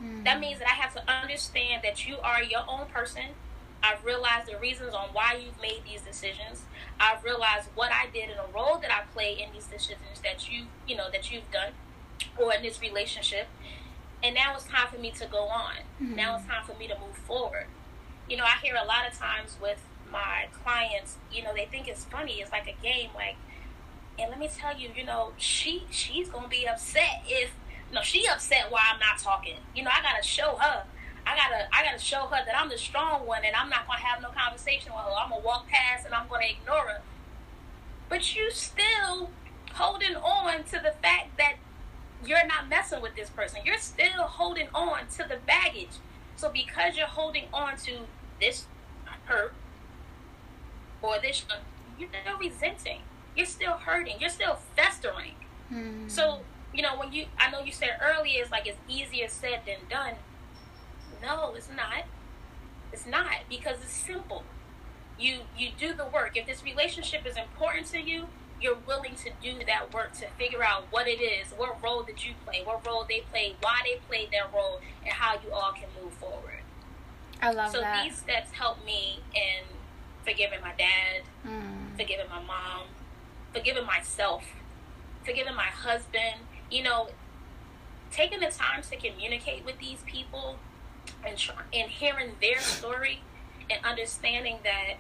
Mm. 0.04 0.24
That 0.24 0.40
means 0.40 0.58
that 0.58 0.68
I 0.68 0.74
have 0.74 0.94
to 0.96 1.04
understand 1.10 1.84
that 1.84 2.08
you 2.08 2.18
are 2.18 2.42
your 2.42 2.64
own 2.68 2.88
person. 2.88 3.36
I've 3.84 4.04
realized 4.04 4.52
the 4.52 4.58
reasons 4.58 4.96
on 4.96 5.10
why 5.14 5.40
you've 5.40 5.62
made 5.62 5.82
these 5.86 6.02
decisions. 6.02 6.64
I've 7.00 7.24
realized 7.24 7.70
what 7.76 7.92
I 7.92 8.08
did 8.12 8.30
and 8.30 8.40
the 8.40 8.52
role 8.54 8.80
that 8.80 8.92
I 8.92 9.04
play 9.14 9.34
in 9.34 9.54
these 9.54 9.66
decisions 9.66 10.20
that 10.24 10.52
you, 10.52 10.66
you 10.88 10.96
know, 10.96 11.12
that 11.12 11.32
you've 11.32 11.50
done 11.52 11.74
or 12.40 12.54
in 12.54 12.64
this 12.64 12.82
relationship. 12.82 13.48
And 14.24 14.34
now 14.34 14.56
it's 14.56 14.66
time 14.66 14.88
for 14.92 15.00
me 15.00 15.12
to 15.12 15.26
go 15.28 15.44
on. 15.44 15.76
Mm-hmm. 16.02 16.16
Now 16.16 16.38
it's 16.38 16.48
time 16.48 16.64
for 16.66 16.78
me 16.78 16.88
to 16.88 16.96
move 16.96 17.16
forward. 17.16 17.68
You 18.30 18.38
know, 18.38 18.44
I 18.44 18.58
hear 18.64 18.76
a 18.76 18.86
lot 18.86 19.08
of 19.10 19.18
times 19.18 19.58
with 19.62 19.80
my 20.12 20.48
clients, 20.64 21.18
you 21.32 21.44
know, 21.44 21.54
they 21.54 21.66
think 21.66 21.88
it's 21.88 22.06
funny. 22.06 22.34
It's 22.34 22.52
like 22.52 22.68
a 22.68 22.84
game. 22.84 23.10
Like, 23.16 23.36
and 24.20 24.30
let 24.30 24.40
me 24.40 24.50
tell 24.54 24.78
you, 24.78 24.90
you 24.96 25.06
know, 25.06 25.34
she 25.38 25.84
she's 25.92 26.30
gonna 26.30 26.48
be 26.48 26.68
upset 26.68 27.24
if 27.28 27.52
no, 27.94 28.02
she 28.02 28.28
upset 28.28 28.72
while 28.72 28.84
I'm 28.92 29.00
not 29.00 29.20
talking. 29.20 29.58
You 29.76 29.84
know, 29.84 29.92
I 29.94 30.02
gotta 30.02 30.24
show 30.24 30.58
her. 30.60 30.84
I 31.26 31.36
gotta 31.36 31.68
I 31.74 31.84
gotta 31.84 32.00
show 32.00 32.26
her 32.28 32.44
that 32.46 32.56
I'm 32.58 32.70
the 32.70 32.78
strong 32.78 33.26
one 33.26 33.44
and 33.46 33.56
I'm 33.56 33.70
not 33.70 33.88
gonna 33.88 34.00
have 34.00 34.22
no 34.22 34.30
conversation 34.30 34.94
with 34.94 35.04
her. 35.04 35.12
I'm 35.12 35.30
gonna 35.30 35.42
walk 35.42 35.68
past 35.68 36.06
and 36.06 36.14
I'm 36.14 36.28
gonna 36.28 36.46
ignore 36.46 36.88
her. 36.88 37.02
But 38.10 38.36
you 38.36 38.50
still 38.52 39.30
holding 39.74 40.16
on 40.16 40.64
to 40.66 40.80
the 40.84 40.94
fact 41.02 41.38
that 41.38 41.56
you're 42.26 42.46
not 42.48 42.70
messing 42.70 43.02
with 43.02 43.16
this 43.16 43.30
person. 43.30 43.62
You're 43.66 43.78
still 43.78 44.24
holding 44.24 44.68
on 44.74 45.08
to 45.18 45.28
the 45.28 45.38
baggage. 45.46 45.98
So 46.36 46.50
because 46.50 46.98
you're 46.98 47.08
holding 47.08 47.46
on 47.54 47.78
to 47.78 48.00
this 48.40 48.66
hurt 49.26 49.54
or 51.02 51.20
this, 51.20 51.46
you're 52.00 52.10
still 52.10 52.38
resenting. 52.38 53.02
You're 53.36 53.46
still 53.46 53.74
hurting. 53.74 54.18
You're 54.20 54.30
still 54.30 54.58
festering. 54.76 55.36
Hmm. 55.70 56.08
So 56.08 56.40
you 56.74 56.82
know 56.82 56.98
when 56.98 57.12
you, 57.12 57.26
I 57.40 57.50
know 57.52 57.62
you 57.62 57.72
said 57.72 57.98
earlier, 58.02 58.42
it's 58.42 58.52
like 58.52 58.68
it's 58.68 58.78
easier 58.88 59.28
said 59.28 59.62
than 59.66 59.78
done. 59.90 60.16
No, 61.22 61.54
it's 61.56 61.70
not. 61.70 62.06
It's 62.94 63.06
not 63.06 63.32
because 63.50 63.78
it's 63.84 63.92
simple. 63.92 64.44
You 65.20 65.40
you 65.58 65.70
do 65.78 65.94
the 65.94 66.06
work. 66.06 66.38
If 66.38 66.46
this 66.46 66.64
relationship 66.64 67.26
is 67.26 67.36
important 67.36 67.88
to 67.88 68.00
you, 68.00 68.28
you're 68.62 68.78
willing 68.88 69.16
to 69.16 69.30
do 69.42 69.64
that 69.66 69.94
work 69.94 70.14
to 70.14 70.28
figure 70.38 70.64
out 70.64 70.86
what 70.90 71.08
it 71.08 71.22
is, 71.22 71.48
what 71.56 71.82
role 71.84 72.04
did 72.04 72.24
you 72.26 72.34
play, 72.46 72.62
what 72.64 72.86
role 72.86 73.06
they 73.08 73.22
played, 73.32 73.56
why 73.62 73.80
they 73.86 74.00
played 74.08 74.32
their 74.32 74.48
role, 74.54 74.80
and 75.04 75.12
how 75.12 75.36
you 75.36 75.52
all 75.52 75.72
can 75.74 75.88
move 76.02 76.14
forward. 76.14 76.62
I 77.42 77.52
love 77.52 77.72
so 77.72 77.82
that. 77.82 78.04
So 78.04 78.10
these 78.10 78.18
steps 78.18 78.52
help 78.52 78.84
me 78.84 79.20
in 79.36 79.64
forgiving 80.26 80.60
my 80.62 80.74
dad, 80.78 81.22
mm. 81.46 81.96
forgiving 81.96 82.28
my 82.30 82.42
mom, 82.42 82.88
forgiving 83.54 83.86
myself, 83.86 84.44
forgiving 85.24 85.56
my 85.56 85.68
husband. 85.68 86.42
You 86.70 86.84
know, 86.84 87.10
taking 88.12 88.40
the 88.40 88.48
time 88.48 88.82
to 88.82 88.96
communicate 88.98 89.64
with 89.64 89.78
these 89.80 90.00
people 90.06 90.58
and 91.26 91.38
and 91.74 91.90
hearing 91.90 92.32
their 92.42 92.60
story 92.60 93.22
and 93.70 93.84
understanding 93.86 94.58
that 94.64 94.96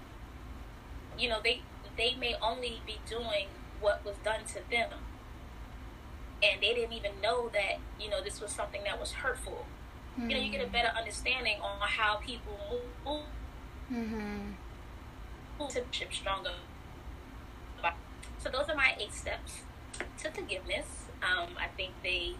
you 1.17 1.27
know 1.27 1.39
they 1.43 1.61
they 1.97 2.15
may 2.15 2.35
only 2.41 2.81
be 2.85 2.99
doing 3.07 3.47
what 3.81 4.05
was 4.05 4.15
done 4.23 4.41
to 4.49 4.59
them. 4.69 4.91
And 6.43 6.61
they 6.61 6.73
didn't 6.73 6.93
even 6.93 7.19
know 7.21 7.49
that, 7.49 7.79
you 7.99 8.09
know, 8.09 8.23
this 8.23 8.39
was 8.39 8.51
something 8.51 8.83
that 8.83 8.99
was 8.99 9.11
hurtful. 9.11 9.65
Mm-hmm. 10.13 10.29
You 10.29 10.37
know, 10.37 10.43
you 10.43 10.51
get 10.51 10.67
a 10.67 10.69
better 10.69 10.91
understanding 10.95 11.59
on 11.61 11.79
how 11.81 12.17
people 12.17 12.81
move 13.05 13.23
mm-hmm. 13.91 15.67
to 15.67 15.83
stronger. 16.11 16.51
So 18.39 18.49
those 18.51 18.69
are 18.69 18.75
my 18.75 18.95
eight 18.99 19.13
steps 19.13 19.61
to 20.19 20.31
forgiveness. 20.31 20.85
Um, 21.23 21.49
I 21.59 21.67
think 21.75 21.93
they, 22.03 22.35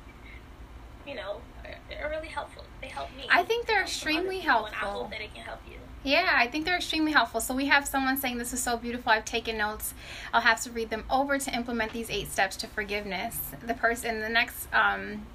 you 1.05 1.15
know, 1.15 1.41
are, 1.65 2.05
are 2.05 2.09
really 2.09 2.27
helpful. 2.27 2.63
They 2.81 2.87
help 2.87 3.09
me. 3.17 3.25
I 3.29 3.43
think 3.43 3.65
they're 3.65 3.81
extremely 3.81 4.39
helpful. 4.39 4.75
I 4.75 4.85
hope 4.85 5.09
that 5.09 5.21
it 5.21 5.33
can 5.33 5.43
help 5.43 5.59
you. 5.69 5.79
Yeah, 6.07 6.35
I 6.37 6.47
think 6.47 6.63
they're 6.63 6.77
extremely 6.77 7.11
helpful. 7.11 7.41
So 7.41 7.53
we 7.53 7.65
have 7.65 7.85
someone 7.85 8.15
saying 8.15 8.37
this 8.37 8.53
is 8.53 8.63
so 8.63 8.77
beautiful. 8.77 9.11
I've 9.11 9.25
taken 9.25 9.57
notes. 9.57 9.93
I'll 10.33 10.39
have 10.39 10.61
to 10.61 10.71
read 10.71 10.89
them 10.89 11.03
over 11.09 11.37
to 11.37 11.53
implement 11.53 11.91
these 11.91 12.09
eight 12.09 12.31
steps 12.31 12.55
to 12.57 12.67
forgiveness. 12.67 13.37
The 13.61 13.73
person, 13.73 14.21
the 14.21 14.29
next, 14.29 14.73
um, 14.73 15.27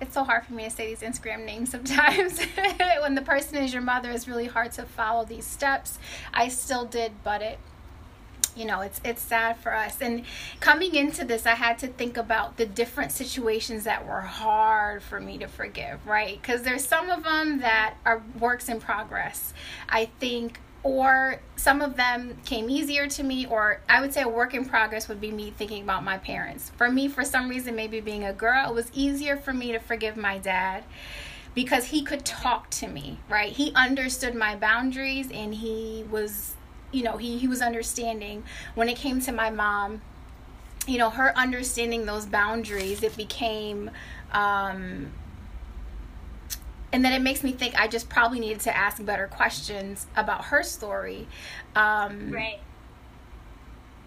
it's 0.00 0.14
so 0.14 0.24
hard 0.24 0.46
for 0.46 0.54
me 0.54 0.64
to 0.64 0.70
say 0.70 0.86
these 0.86 1.06
Instagram 1.06 1.44
names 1.44 1.70
sometimes. 1.70 2.40
when 3.02 3.14
the 3.14 3.20
person 3.20 3.56
is 3.56 3.74
your 3.74 3.82
mother, 3.82 4.10
it's 4.10 4.26
really 4.26 4.46
hard 4.46 4.72
to 4.72 4.84
follow 4.84 5.26
these 5.26 5.44
steps. 5.44 5.98
I 6.32 6.48
still 6.48 6.86
did, 6.86 7.12
but 7.22 7.42
it 7.42 7.58
you 8.56 8.64
know 8.64 8.80
it's 8.80 9.00
it's 9.04 9.22
sad 9.22 9.58
for 9.58 9.74
us. 9.74 10.00
And 10.00 10.24
coming 10.60 10.94
into 10.94 11.24
this 11.24 11.46
i 11.46 11.54
had 11.54 11.78
to 11.80 11.86
think 11.86 12.16
about 12.16 12.56
the 12.56 12.66
different 12.66 13.12
situations 13.12 13.84
that 13.84 14.06
were 14.06 14.20
hard 14.20 15.02
for 15.02 15.20
me 15.20 15.38
to 15.38 15.46
forgive 15.46 16.06
right? 16.06 16.40
Because 16.40 16.62
there's 16.62 16.84
some 16.84 17.10
of 17.10 17.24
them 17.24 17.60
that 17.60 17.94
are 18.04 18.22
works 18.38 18.68
in 18.68 18.80
progress 18.80 19.52
i 19.88 20.06
think 20.18 20.60
or 20.82 21.40
some 21.56 21.82
of 21.82 21.96
them 21.96 22.36
came 22.44 22.70
easier 22.70 23.08
to 23.08 23.22
me 23.22 23.46
or 23.46 23.80
i 23.88 24.00
would 24.00 24.12
say 24.12 24.22
a 24.22 24.28
work 24.28 24.54
in 24.54 24.64
progress 24.64 25.08
would 25.08 25.20
be 25.20 25.30
me 25.30 25.50
thinking 25.50 25.82
about 25.82 26.04
my 26.04 26.18
parents. 26.18 26.70
For 26.76 26.90
me 26.90 27.08
for 27.08 27.24
some 27.24 27.48
reason 27.48 27.74
maybe 27.74 28.00
being 28.00 28.24
a 28.24 28.32
girl 28.32 28.68
it 28.68 28.74
was 28.74 28.90
easier 28.94 29.36
for 29.36 29.52
me 29.52 29.72
to 29.72 29.78
forgive 29.78 30.16
my 30.16 30.38
dad 30.38 30.84
because 31.54 31.86
he 31.86 32.02
could 32.02 32.24
talk 32.24 32.70
to 32.70 32.88
me 32.88 33.18
right? 33.28 33.52
He 33.52 33.72
understood 33.74 34.34
my 34.34 34.56
boundaries 34.56 35.30
and 35.32 35.54
he 35.54 36.04
was 36.10 36.55
you 36.92 37.02
know 37.02 37.16
he, 37.16 37.38
he 37.38 37.48
was 37.48 37.60
understanding. 37.60 38.44
When 38.74 38.88
it 38.88 38.96
came 38.96 39.20
to 39.22 39.32
my 39.32 39.50
mom 39.50 40.02
you 40.86 40.98
know 40.98 41.10
her 41.10 41.36
understanding 41.36 42.06
those 42.06 42.26
boundaries 42.26 43.02
it 43.02 43.16
became 43.16 43.90
um 44.32 45.12
and 46.92 47.04
then 47.04 47.12
it 47.12 47.20
makes 47.20 47.42
me 47.42 47.52
think 47.52 47.74
i 47.78 47.88
just 47.88 48.08
probably 48.08 48.38
needed 48.40 48.60
to 48.60 48.74
ask 48.76 49.04
better 49.04 49.26
questions 49.26 50.06
about 50.16 50.46
her 50.46 50.62
story. 50.62 51.26
Um 51.74 52.30
right. 52.30 52.60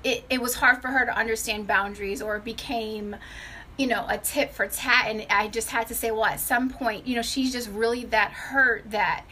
it, 0.04 0.24
it 0.30 0.42
was 0.42 0.56
hard 0.56 0.82
for 0.82 0.88
her 0.88 1.06
to 1.06 1.16
understand 1.18 1.68
boundaries 1.68 2.22
or 2.22 2.38
it 2.38 2.46
became 2.46 3.16
you 3.78 3.88
know 3.88 4.06
a 4.08 4.18
tit 4.18 4.54
for 4.54 4.68
tat. 4.68 5.06
And 5.08 5.26
i 5.30 5.48
just 5.48 5.70
had 5.70 5.88
to 5.88 5.96
say 5.96 6.12
well 6.12 6.26
at 6.26 6.40
some 6.40 6.70
point 6.70 7.06
you 7.06 7.16
know 7.16 7.22
she's 7.22 7.52
just 7.52 7.70
really 7.70 8.06
that 8.06 8.32
hurt 8.32 8.90
that 8.92 9.26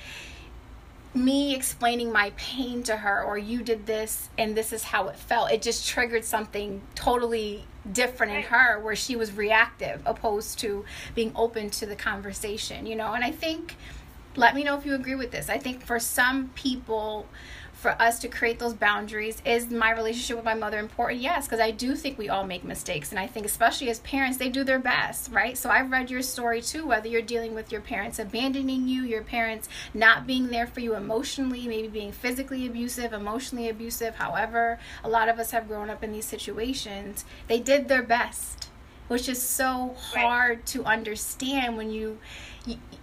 me 1.17 1.55
explaining 1.55 2.11
my 2.11 2.31
pain 2.37 2.83
to 2.83 2.97
her 2.97 3.23
or 3.23 3.37
you 3.37 3.61
did 3.61 3.85
this 3.85 4.29
and 4.37 4.55
this 4.55 4.71
is 4.71 4.83
how 4.83 5.07
it 5.07 5.15
felt 5.15 5.51
it 5.51 5.61
just 5.61 5.87
triggered 5.87 6.23
something 6.23 6.81
totally 6.95 7.65
different 7.91 8.33
in 8.33 8.43
her 8.43 8.79
where 8.79 8.95
she 8.95 9.15
was 9.15 9.31
reactive 9.33 10.01
opposed 10.05 10.59
to 10.59 10.85
being 11.15 11.31
open 11.35 11.69
to 11.69 11.85
the 11.85 11.95
conversation 11.95 12.85
you 12.85 12.95
know? 12.95 13.13
And 13.13 13.23
i 13.23 13.31
think 13.31 13.75
let 14.35 14.53
me 14.53 14.63
know 14.63 14.77
if 14.77 14.85
you 14.85 14.93
agree 14.93 15.15
with 15.15 15.31
this 15.31 15.49
i 15.49 15.57
think 15.57 15.83
for 15.83 15.99
some 15.99 16.49
people 16.49 17.25
for 17.77 17.91
us 18.01 18.17
to 18.19 18.27
create 18.27 18.57
those 18.57 18.73
boundaries. 18.73 19.41
Is 19.45 19.69
my 19.69 19.91
relationship 19.91 20.35
with 20.35 20.45
my 20.45 20.55
mother 20.55 20.79
important? 20.79 21.21
Yes, 21.21 21.45
because 21.45 21.59
I 21.59 21.71
do 21.71 21.95
think 21.95 22.17
we 22.17 22.27
all 22.27 22.43
make 22.43 22.63
mistakes. 22.63 23.11
And 23.11 23.19
I 23.19 23.27
think, 23.27 23.45
especially 23.45 23.89
as 23.89 23.99
parents, 23.99 24.37
they 24.37 24.49
do 24.49 24.63
their 24.63 24.79
best, 24.79 25.31
right? 25.31 25.57
So 25.57 25.69
I've 25.69 25.91
read 25.91 26.09
your 26.09 26.23
story 26.23 26.61
too, 26.61 26.87
whether 26.87 27.07
you're 27.07 27.21
dealing 27.21 27.53
with 27.53 27.71
your 27.71 27.81
parents 27.81 28.17
abandoning 28.17 28.87
you, 28.87 29.03
your 29.03 29.21
parents 29.21 29.69
not 29.93 30.25
being 30.25 30.47
there 30.47 30.65
for 30.65 30.79
you 30.79 30.95
emotionally, 30.95 31.67
maybe 31.67 31.87
being 31.87 32.11
physically 32.11 32.65
abusive, 32.65 33.13
emotionally 33.13 33.69
abusive. 33.69 34.15
However, 34.15 34.79
a 35.03 35.09
lot 35.09 35.29
of 35.29 35.37
us 35.37 35.51
have 35.51 35.67
grown 35.67 35.89
up 35.89 36.03
in 36.03 36.11
these 36.11 36.25
situations. 36.25 37.25
They 37.47 37.59
did 37.59 37.87
their 37.87 38.03
best, 38.03 38.69
which 39.07 39.29
is 39.29 39.41
so 39.41 39.95
hard 39.97 40.57
right. 40.57 40.65
to 40.67 40.83
understand 40.83 41.77
when 41.77 41.91
you 41.91 42.17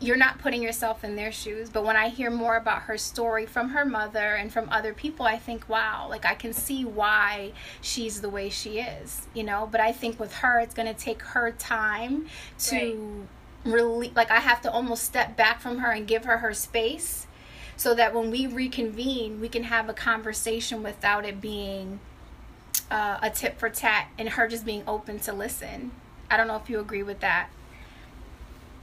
you're 0.01 0.17
not 0.17 0.39
putting 0.39 0.63
yourself 0.63 1.05
in 1.05 1.17
their 1.17 1.33
shoes 1.33 1.71
but 1.71 1.85
when 1.85 1.97
i 1.97 2.09
hear 2.09 2.31
more 2.31 2.57
about 2.57 2.83
her 2.83 2.99
story 2.99 3.47
from 3.47 3.71
her 3.71 3.85
mother 3.85 4.35
and 4.35 4.53
from 4.53 4.69
other 4.71 4.93
people 4.93 5.25
i 5.27 5.37
think 5.37 5.69
wow 5.69 6.07
like 6.09 6.25
i 6.25 6.35
can 6.35 6.53
see 6.53 6.85
why 6.85 7.53
she's 7.81 8.21
the 8.21 8.29
way 8.29 8.49
she 8.49 8.79
is 8.79 9.27
you 9.35 9.43
know? 9.43 9.69
But 9.71 9.81
i 9.81 9.93
think 9.93 10.21
with 10.21 10.35
her 10.35 10.61
it's 10.61 10.75
going 10.75 10.93
to 10.93 10.99
take 10.99 11.23
her 11.23 11.53
time 11.53 12.27
to 12.61 13.29
right. 13.65 13.73
really 13.73 14.13
like 14.15 14.31
i 14.31 14.41
have 14.41 14.61
to 14.63 14.71
almost 14.71 15.05
step 15.05 15.37
back 15.37 15.61
from 15.61 15.79
her 15.79 15.91
and 15.91 16.07
give 16.07 16.25
her 16.25 16.39
her 16.39 16.53
space 16.53 17.27
so 17.77 17.95
that 17.95 18.15
when 18.15 18.31
we 18.31 18.47
reconvene 18.47 19.41
we 19.41 19.49
can 19.49 19.65
have 19.65 19.89
a 19.89 19.95
conversation 19.95 20.83
without 20.83 21.25
it 21.25 21.41
being 21.41 22.01
uh, 22.91 23.19
a 23.23 23.31
tit 23.31 23.59
for 23.59 23.69
tat 23.69 24.09
and 24.19 24.31
her 24.31 24.49
just 24.49 24.65
being 24.65 24.83
open 24.87 25.19
to 25.21 25.33
listen. 25.33 25.91
I 26.31 26.37
don't 26.37 26.47
know 26.47 26.57
if 26.57 26.69
you 26.69 26.81
agree 26.81 27.03
with 27.03 27.21
that 27.21 27.49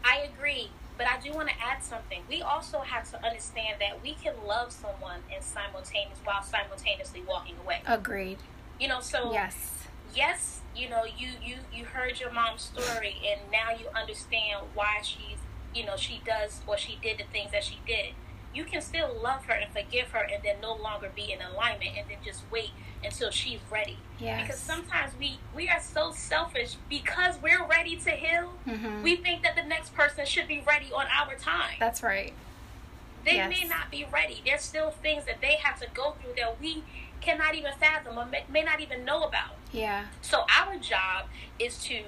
I 0.03 0.29
agree, 0.33 0.69
but 0.97 1.07
I 1.07 1.19
do 1.19 1.33
want 1.33 1.49
to 1.49 1.55
add 1.63 1.83
something. 1.83 2.21
We 2.29 2.41
also 2.41 2.79
have 2.79 3.09
to 3.11 3.25
understand 3.25 3.77
that 3.79 4.01
we 4.01 4.13
can 4.13 4.33
love 4.45 4.71
someone 4.71 5.21
and 5.33 5.43
simultaneous 5.43 6.19
while 6.23 6.43
simultaneously 6.43 7.23
walking 7.27 7.55
away. 7.63 7.81
Agreed. 7.85 8.39
You 8.79 8.87
know, 8.87 8.99
so 8.99 9.31
yes, 9.31 9.87
yes, 10.15 10.61
you 10.75 10.89
know, 10.89 11.03
you 11.05 11.29
you 11.43 11.57
you 11.73 11.85
heard 11.85 12.19
your 12.19 12.31
mom's 12.31 12.61
story, 12.61 13.15
and 13.29 13.39
now 13.51 13.69
you 13.71 13.87
understand 13.95 14.65
why 14.73 15.01
she's, 15.03 15.37
you 15.75 15.85
know, 15.85 15.95
she 15.97 16.21
does 16.25 16.61
or 16.65 16.77
she 16.77 16.97
did 17.01 17.17
the 17.19 17.25
things 17.31 17.51
that 17.51 17.63
she 17.63 17.79
did. 17.85 18.13
You 18.53 18.63
can 18.65 18.81
still 18.81 19.13
love 19.21 19.45
her 19.45 19.53
and 19.53 19.71
forgive 19.71 20.09
her, 20.09 20.19
and 20.19 20.43
then 20.43 20.57
no 20.61 20.73
longer 20.75 21.11
be 21.15 21.31
in 21.31 21.41
alignment, 21.41 21.91
and 21.97 22.09
then 22.09 22.17
just 22.23 22.43
wait 22.51 22.71
until 23.03 23.31
she's 23.31 23.59
ready. 23.71 23.97
Yes. 24.19 24.41
Because 24.47 24.59
sometimes 24.59 25.13
we 25.19 25.39
we 25.55 25.69
are 25.69 25.79
so 25.81 26.11
selfish 26.11 26.75
because 26.89 27.35
we're 27.41 27.65
ready 27.65 27.95
to 27.97 28.11
heal. 28.11 28.53
Mhm. 28.67 29.01
We 29.03 29.15
think 29.15 29.41
that 29.43 29.55
the 29.55 29.63
next 29.63 29.95
person 29.95 30.25
should 30.25 30.47
be 30.47 30.61
ready 30.67 30.91
on 30.93 31.07
our 31.07 31.35
time. 31.35 31.75
That's 31.79 32.03
right. 32.03 32.33
they 33.23 33.35
yes. 33.35 33.49
may 33.49 33.67
not 33.67 33.91
be 33.91 34.03
ready. 34.11 34.41
There's 34.43 34.63
still 34.63 34.89
things 34.91 35.25
that 35.25 35.41
they 35.41 35.53
have 35.63 35.79
to 35.79 35.87
go 35.93 36.15
through 36.19 36.33
that 36.37 36.59
we 36.59 36.83
cannot 37.21 37.53
even 37.53 37.71
fathom 37.79 38.17
or 38.17 38.25
may, 38.25 38.43
may 38.49 38.63
not 38.63 38.79
even 38.81 39.05
know 39.05 39.21
about. 39.23 39.57
Yeah. 39.71 40.05
So 40.23 40.43
our 40.59 40.75
job 40.77 41.25
is 41.59 41.77
to 41.83 42.03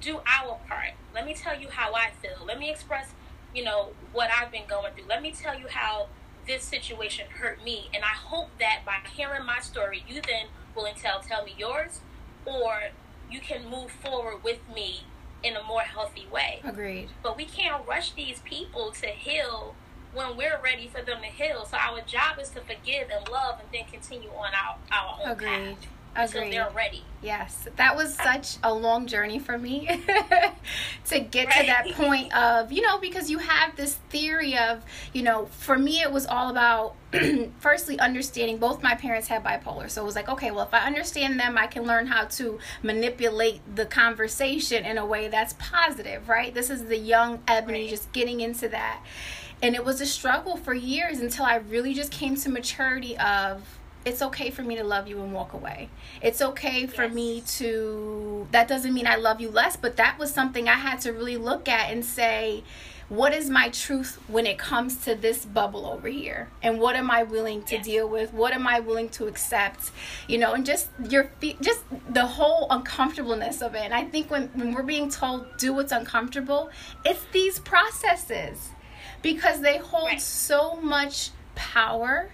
do 0.00 0.20
our 0.26 0.58
part. 0.68 0.94
Let 1.14 1.24
me 1.24 1.34
tell 1.34 1.56
you 1.58 1.68
how 1.70 1.94
I 1.94 2.10
feel. 2.20 2.44
Let 2.44 2.58
me 2.58 2.68
express, 2.68 3.12
you 3.56 3.64
know, 3.64 3.88
what 4.12 4.30
I've 4.30 4.52
been 4.52 4.66
going 4.68 4.92
through. 4.92 5.06
Let 5.08 5.22
me 5.22 5.32
tell 5.32 5.58
you 5.58 5.66
how 5.68 6.08
this 6.46 6.62
situation 6.62 7.26
hurt 7.40 7.64
me. 7.64 7.88
And 7.94 8.04
I 8.04 8.08
hope 8.08 8.50
that 8.60 8.82
by 8.84 8.98
hearing 9.10 9.46
my 9.46 9.60
story, 9.60 10.04
you 10.06 10.20
then 10.20 10.46
will 10.74 10.86
tell 10.94 11.20
tell 11.20 11.42
me 11.44 11.54
yours, 11.56 12.00
or 12.44 12.90
you 13.30 13.40
can 13.40 13.68
move 13.68 13.90
forward 13.90 14.44
with 14.44 14.60
me 14.72 15.04
in 15.42 15.56
a 15.56 15.62
more 15.62 15.80
healthy 15.80 16.26
way. 16.30 16.60
Agreed. 16.64 17.08
But 17.22 17.36
we 17.36 17.46
can't 17.46 17.86
rush 17.88 18.12
these 18.12 18.40
people 18.40 18.92
to 19.00 19.06
heal 19.06 19.74
when 20.12 20.36
we're 20.36 20.60
ready 20.62 20.88
for 20.88 21.02
them 21.02 21.22
to 21.22 21.28
heal. 21.28 21.64
So 21.64 21.78
our 21.78 22.02
job 22.02 22.38
is 22.38 22.50
to 22.50 22.60
forgive 22.60 23.08
and 23.10 23.26
love 23.28 23.58
and 23.60 23.68
then 23.72 23.84
continue 23.90 24.30
on 24.30 24.52
our, 24.54 24.76
our 24.92 25.18
own 25.22 25.30
Agreed. 25.30 25.76
path 25.80 25.88
until 26.16 26.40
Agreed. 26.42 26.52
they're 26.54 26.70
ready. 26.74 27.02
Yes, 27.22 27.66
that 27.76 27.96
was 27.96 28.14
such 28.14 28.56
a 28.62 28.72
long 28.72 29.06
journey 29.06 29.38
for 29.38 29.58
me 29.58 29.86
to 31.06 31.18
get 31.18 31.50
to 31.50 31.66
that 31.66 31.90
point 31.94 32.32
of, 32.36 32.70
you 32.70 32.82
know, 32.82 32.98
because 32.98 33.30
you 33.30 33.38
have 33.38 33.74
this 33.74 33.94
theory 34.10 34.56
of, 34.56 34.84
you 35.12 35.22
know, 35.22 35.46
for 35.46 35.76
me, 35.78 36.00
it 36.02 36.12
was 36.12 36.26
all 36.26 36.50
about 36.50 36.94
firstly 37.58 37.98
understanding 37.98 38.58
both 38.58 38.82
my 38.82 38.94
parents 38.94 39.26
had 39.28 39.42
bipolar. 39.42 39.90
So 39.90 40.02
it 40.02 40.04
was 40.04 40.14
like, 40.14 40.28
okay, 40.28 40.50
well, 40.52 40.64
if 40.64 40.74
I 40.74 40.86
understand 40.86 41.40
them, 41.40 41.58
I 41.58 41.66
can 41.66 41.82
learn 41.84 42.06
how 42.06 42.26
to 42.26 42.58
manipulate 42.82 43.60
the 43.74 43.86
conversation 43.86 44.84
in 44.84 44.98
a 44.98 45.06
way 45.06 45.26
that's 45.28 45.54
positive, 45.54 46.28
right? 46.28 46.54
This 46.54 46.70
is 46.70 46.84
the 46.84 46.98
young 46.98 47.42
Ebony 47.48 47.80
Right. 47.80 47.90
just 47.90 48.12
getting 48.12 48.40
into 48.40 48.68
that. 48.68 49.02
And 49.62 49.74
it 49.74 49.84
was 49.84 50.00
a 50.00 50.06
struggle 50.06 50.56
for 50.56 50.74
years 50.74 51.18
until 51.18 51.44
I 51.46 51.56
really 51.56 51.94
just 51.94 52.12
came 52.12 52.36
to 52.36 52.48
maturity 52.50 53.16
of 53.18 53.78
it's 54.06 54.22
okay 54.22 54.50
for 54.50 54.62
me 54.62 54.76
to 54.76 54.84
love 54.84 55.08
you 55.08 55.20
and 55.20 55.32
walk 55.32 55.52
away. 55.52 55.90
It's 56.22 56.40
okay 56.40 56.86
for 56.86 57.04
Yes. 57.04 57.12
me 57.14 57.40
to 57.58 58.46
that 58.52 58.68
doesn't 58.68 58.94
mean 58.94 59.06
I 59.06 59.16
love 59.16 59.40
you 59.40 59.50
less, 59.50 59.76
but 59.76 59.96
that 59.96 60.16
was 60.18 60.32
something 60.32 60.68
I 60.68 60.74
had 60.74 61.00
to 61.02 61.12
really 61.12 61.36
look 61.36 61.68
at 61.68 61.90
and 61.90 62.04
say 62.04 62.62
what 63.08 63.32
is 63.34 63.48
my 63.50 63.68
truth 63.68 64.18
when 64.28 64.46
it 64.46 64.58
comes 64.58 64.96
to 65.04 65.14
this 65.14 65.44
bubble 65.44 65.86
over 65.86 66.08
here 66.08 66.48
and 66.60 66.80
what 66.80 66.96
am 66.96 67.08
i 67.08 67.22
willing 67.22 67.62
to 67.62 67.76
Yes. 67.76 67.84
deal 67.84 68.08
with 68.08 68.32
what 68.32 68.52
am 68.52 68.66
i 68.66 68.80
willing 68.80 69.08
to 69.10 69.28
accept 69.28 69.92
you 70.26 70.38
know 70.38 70.54
and 70.54 70.66
just 70.66 70.88
your 71.08 71.30
fe- 71.40 71.56
just 71.60 71.84
the 72.12 72.26
whole 72.26 72.66
uncomfortableness 72.68 73.62
of 73.62 73.76
it 73.76 73.82
and 73.82 73.94
i 73.94 74.02
think 74.02 74.28
when, 74.28 74.48
when 74.54 74.74
we're 74.74 74.82
being 74.82 75.08
told 75.08 75.46
do 75.56 75.72
what's 75.72 75.92
uncomfortable 75.92 76.68
it's 77.04 77.20
these 77.32 77.60
processes 77.60 78.70
because 79.22 79.60
they 79.60 79.78
hold 79.78 80.06
Right. 80.08 80.20
so 80.20 80.74
much 80.80 81.30
power 81.54 82.30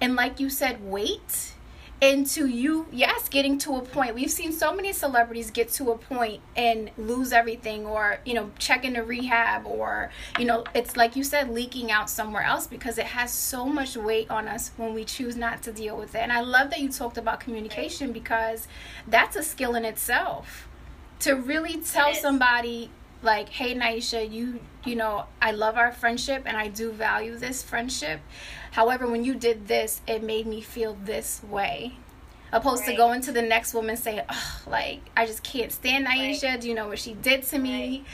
and 0.00 0.16
like 0.16 0.40
you 0.40 0.50
said 0.50 0.84
weight 0.84 1.52
into 2.00 2.46
you 2.46 2.86
yes 2.92 3.28
getting 3.28 3.56
to 3.58 3.76
a 3.76 3.80
point. 3.80 4.14
We've 4.14 4.30
seen 4.30 4.52
so 4.52 4.74
many 4.74 4.92
celebrities 4.92 5.50
get 5.50 5.70
to 5.72 5.92
a 5.92 5.98
point 5.98 6.42
and 6.54 6.90
lose 6.98 7.32
everything 7.32 7.86
or 7.86 8.18
you 8.24 8.34
know 8.34 8.50
check 8.58 8.84
into 8.84 9.02
rehab 9.02 9.66
or 9.66 10.10
you 10.38 10.44
know 10.44 10.64
it's 10.74 10.96
like 10.96 11.16
you 11.16 11.24
said 11.24 11.48
leaking 11.48 11.90
out 11.90 12.10
somewhere 12.10 12.42
else 12.42 12.66
because 12.66 12.98
it 12.98 13.06
has 13.06 13.32
so 13.32 13.64
much 13.64 13.96
weight 13.96 14.30
on 14.30 14.46
us 14.46 14.72
when 14.76 14.92
we 14.92 15.04
choose 15.04 15.36
not 15.36 15.62
to 15.62 15.72
deal 15.72 15.96
with 15.96 16.14
it. 16.14 16.18
And 16.18 16.32
i 16.32 16.40
love 16.40 16.70
that 16.70 16.80
you 16.80 16.90
talked 16.90 17.16
about 17.16 17.40
communication 17.40 18.12
because 18.12 18.68
that's 19.08 19.36
a 19.36 19.42
skill 19.42 19.74
in 19.74 19.84
itself. 19.84 20.68
To 21.20 21.34
really 21.34 21.80
tell 21.80 22.12
somebody 22.12 22.90
like 23.22 23.48
hey 23.48 23.74
Nyeesha 23.74 24.30
you 24.30 24.60
you 24.84 24.94
know 24.94 25.24
i 25.40 25.50
love 25.50 25.76
our 25.76 25.92
friendship 25.92 26.42
and 26.46 26.56
i 26.56 26.68
do 26.68 26.92
value 26.92 27.36
this 27.36 27.62
friendship. 27.62 28.20
However 28.72 29.06
when 29.06 29.24
you 29.24 29.34
did 29.34 29.68
this 29.68 30.00
it 30.06 30.22
made 30.22 30.46
me 30.46 30.60
feel 30.60 30.96
this 31.04 31.42
way. 31.42 31.96
Opposed 32.52 32.84
to 32.84 32.94
going 32.94 33.20
to 33.22 33.32
the 33.32 33.42
next 33.42 33.74
woman 33.74 33.96
saying 33.96 34.22
oh 34.28 34.60
like 34.66 35.00
i 35.16 35.26
just 35.26 35.42
can't 35.42 35.72
stand 35.72 36.06
Nyeesha. 36.06 36.60
Do 36.60 36.68
you 36.68 36.74
know 36.74 36.88
what 36.88 36.98
she 36.98 37.14
did 37.14 37.42
to 37.44 37.58
me? 37.58 38.04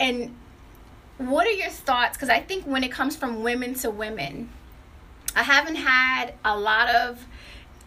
And 0.00 0.34
what 1.18 1.46
are 1.46 1.52
your 1.52 1.70
thoughts? 1.70 2.16
Because 2.16 2.28
i 2.28 2.40
think 2.40 2.64
when 2.64 2.82
it 2.82 2.90
comes 2.90 3.16
from 3.16 3.42
women 3.42 3.74
to 3.74 3.90
women 3.90 4.50
i 5.36 5.42
haven't 5.42 5.76
had 5.76 6.34
a 6.44 6.58
lot 6.58 6.88
of 6.88 7.26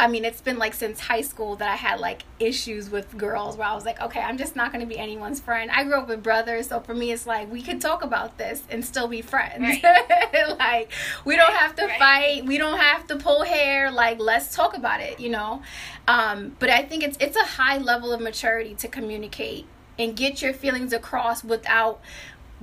I 0.01 0.07
mean, 0.07 0.25
it's 0.25 0.41
been 0.41 0.57
like 0.57 0.73
since 0.73 0.99
high 0.99 1.21
school 1.21 1.55
that 1.57 1.69
I 1.69 1.75
had 1.75 1.99
like 1.99 2.23
issues 2.39 2.89
with 2.89 3.15
girls 3.19 3.55
where 3.55 3.67
I 3.67 3.75
was 3.75 3.85
like, 3.85 4.01
okay, 4.01 4.19
I'm 4.19 4.35
just 4.35 4.55
not 4.55 4.71
going 4.73 4.81
to 4.83 4.87
be 4.87 4.97
anyone's 4.97 5.39
friend. 5.39 5.69
I 5.69 5.83
grew 5.83 5.93
up 5.93 6.07
with 6.07 6.23
brothers, 6.23 6.69
so 6.69 6.79
for 6.79 6.95
me, 6.95 7.11
it's 7.11 7.27
like 7.27 7.51
we 7.51 7.61
could 7.61 7.79
talk 7.79 8.03
about 8.03 8.39
this 8.39 8.63
and 8.71 8.83
still 8.83 9.07
be 9.07 9.21
friends. 9.21 9.77
like, 10.59 10.91
we 11.23 11.35
don't 11.35 11.53
have 11.53 11.75
to 11.75 11.85
Right. 11.85 11.99
fight, 11.99 12.45
we 12.47 12.57
don't 12.57 12.79
have 12.79 13.05
to 13.07 13.15
pull 13.17 13.43
hair. 13.43 13.91
Like, 13.91 14.19
let's 14.19 14.55
talk 14.55 14.75
about 14.75 15.01
it, 15.01 15.19
you 15.19 15.29
know? 15.29 15.61
Um, 16.07 16.55
but 16.57 16.71
I 16.71 16.81
think 16.81 17.03
it's 17.03 17.17
it's 17.19 17.37
a 17.37 17.45
high 17.45 17.77
level 17.77 18.11
of 18.11 18.21
maturity 18.21 18.73
to 18.75 18.87
communicate 18.87 19.65
and 19.99 20.15
get 20.15 20.41
your 20.41 20.53
feelings 20.53 20.93
across 20.93 21.43
without 21.43 22.01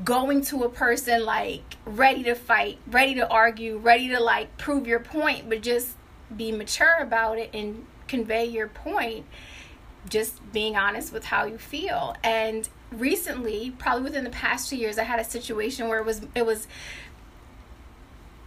going 0.05 0.43
to 0.43 0.65
a 0.65 0.69
person 0.69 1.25
like 1.25 1.77
ready 1.85 2.25
to 2.25 2.35
fight, 2.35 2.79
ready 2.89 3.15
to 3.15 3.29
argue, 3.29 3.79
ready 3.79 4.09
to 4.09 4.19
like 4.19 4.57
prove 4.59 4.89
your 4.89 4.99
point, 4.99 5.49
but 5.49 5.63
just 5.63 5.91
be 6.37 6.53
mature 6.53 6.97
about 7.01 7.39
it 7.39 7.51
and 7.53 7.87
convey 8.07 8.45
your 8.45 8.69
point. 8.69 9.27
Just 10.09 10.53
being 10.53 10.77
honest 10.77 11.13
with 11.13 11.27
how 11.27 11.45
you 11.45 11.59
feel. 11.59 12.15
And 12.23 12.69
recently, 12.91 13.75
probably 13.79 14.05
within 14.05 14.25
the 14.25 14.31
past 14.31 14.71
two 14.71 14.77
years, 14.77 14.99
I 14.99 15.05
had 15.05 15.21
a 15.21 15.25
situation 15.25 15.89
where 15.89 15.99
it 15.99 16.07
was 16.07 16.23
it 16.35 16.47
was 16.47 16.67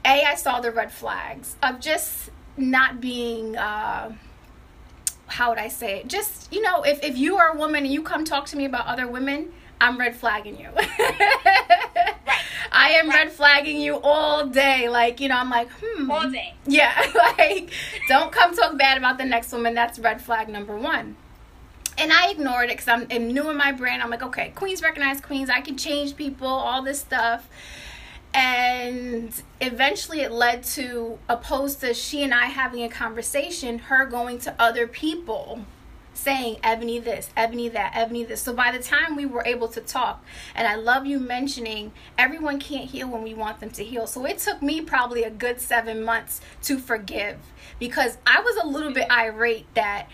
a 0.05 0.23
I 0.23 0.35
saw 0.35 0.59
the 0.59 0.71
red 0.71 0.91
flags 0.91 1.55
of 1.61 1.79
just 1.79 2.29
not 2.57 3.01
being. 3.01 3.57
Uh, 3.57 4.13
how 5.31 5.49
would 5.49 5.59
I 5.59 5.69
say 5.69 5.99
it? 5.99 6.07
Just, 6.07 6.51
you 6.51 6.61
know, 6.61 6.83
if, 6.83 7.01
if 7.03 7.17
you 7.17 7.37
are 7.37 7.55
a 7.55 7.57
woman 7.57 7.85
and 7.85 7.93
you 7.93 8.03
come 8.03 8.25
talk 8.25 8.47
to 8.47 8.57
me 8.57 8.65
about 8.65 8.85
other 8.87 9.07
women, 9.07 9.53
I'm 9.79 9.97
red 9.97 10.13
flagging 10.15 10.59
you. 10.59 10.69
I 12.71 12.91
am 12.91 13.09
Right. 13.09 13.25
red 13.25 13.31
flagging 13.31 13.81
you 13.81 13.99
all 14.01 14.47
day. 14.47 14.87
Like, 14.87 15.19
you 15.19 15.27
know, 15.27 15.37
I'm 15.37 15.49
like, 15.49 15.69
hmm. 15.81 16.09
All 16.09 16.29
day. 16.29 16.53
Yeah, 16.65 16.93
like, 17.37 17.69
don't 18.07 18.31
come 18.31 18.55
talk 18.55 18.77
bad 18.77 18.97
about 18.97 19.17
the 19.17 19.25
next 19.25 19.51
woman. 19.51 19.73
That's 19.73 19.99
red 19.99 20.21
flag 20.21 20.47
number 20.47 20.77
one. 20.77 21.17
And 21.97 22.13
I 22.13 22.31
ignored 22.31 22.65
it 22.69 22.77
because 22.77 22.87
I'm, 22.87 23.07
I'm 23.11 23.33
new 23.33 23.49
in 23.49 23.57
my 23.57 23.71
brand. 23.73 24.01
I'm 24.01 24.09
like, 24.09 24.23
okay, 24.23 24.53
queens 24.55 24.81
recognize 24.81 25.19
queens. 25.19 25.49
I 25.49 25.61
can 25.61 25.77
change 25.77 26.15
people, 26.15 26.47
all 26.47 26.81
this 26.81 26.99
stuff. 26.99 27.49
And 28.33 29.33
eventually 29.59 30.21
it 30.21 30.31
led 30.31 30.63
to, 30.63 31.19
opposed 31.27 31.81
to 31.81 31.93
she 31.93 32.23
and 32.23 32.33
I 32.33 32.45
having 32.45 32.81
a 32.83 32.89
conversation, 32.89 33.77
her 33.79 34.05
going 34.05 34.39
to 34.39 34.55
other 34.57 34.87
people 34.87 35.65
saying 36.21 36.57
ebony 36.63 36.99
this 36.99 37.29
ebony 37.35 37.69
that 37.69 37.91
ebony 37.95 38.23
this. 38.23 38.41
So 38.41 38.53
by 38.53 38.71
the 38.71 38.81
time 38.81 39.15
we 39.15 39.25
were 39.25 39.43
able 39.45 39.67
to 39.69 39.81
talk 39.81 40.23
and 40.55 40.67
i 40.67 40.75
love 40.75 41.05
you 41.05 41.19
mentioning 41.19 41.91
everyone 42.17 42.59
can't 42.59 42.89
heal 42.89 43.07
when 43.07 43.23
we 43.23 43.33
want 43.33 43.59
them 43.59 43.71
to 43.71 43.83
heal. 43.83 44.07
So 44.07 44.25
it 44.25 44.37
took 44.37 44.61
me 44.61 44.81
probably 44.81 45.23
a 45.23 45.31
good 45.31 45.59
seven 45.59 46.03
months 46.03 46.41
to 46.63 46.77
forgive 46.77 47.37
because 47.79 48.17
i 48.25 48.39
was 48.39 48.63
a 48.63 48.67
little 48.67 48.93
bit 48.93 49.09
irate 49.11 49.65
that 49.73 50.07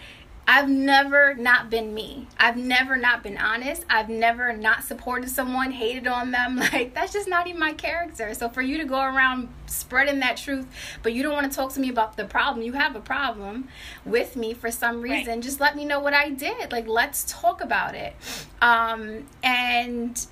I've 0.49 0.69
never 0.69 1.33
not 1.36 1.69
been 1.69 1.93
me. 1.93 2.27
I've 2.39 2.55
never 2.55 2.95
not 2.95 3.21
been 3.21 3.38
honest. 3.38 3.83
I've 3.89 4.07
never 4.07 4.53
not 4.53 4.83
supported 4.86 5.29
someone, 5.29 5.71
hated 5.71 6.07
on 6.07 6.31
them. 6.31 6.55
Like, 6.77 6.93
that's 6.93 7.12
just 7.12 7.27
not 7.27 7.47
even 7.47 7.60
my 7.60 7.73
character. 7.73 8.33
So, 8.33 8.47
for 8.47 8.62
you 8.62 8.77
to 8.77 8.86
go 8.86 8.99
around 9.01 9.49
spreading 9.65 10.19
that 10.19 10.38
truth, 10.38 10.65
but 11.03 11.12
you 11.13 11.21
don't 11.23 11.33
want 11.33 11.51
to 11.51 11.55
talk 11.55 11.73
to 11.73 11.79
me 11.81 11.89
about 11.89 12.15
the 12.15 12.25
problem, 12.25 12.65
you 12.65 12.73
have 12.73 12.95
a 12.95 13.01
problem 13.01 13.67
with 14.05 14.36
me 14.38 14.53
for 14.53 14.71
some 14.71 15.01
Right. 15.01 15.17
reason, 15.19 15.41
just 15.41 15.60
let 15.60 15.75
me 15.75 15.83
know 15.83 15.99
what 15.99 16.13
I 16.13 16.29
did. 16.29 16.71
Like, 16.71 16.88
let's 16.88 17.25
talk 17.27 17.62
about 17.62 17.93
it. 17.95 18.15
Um, 18.62 19.25
and 19.43 20.25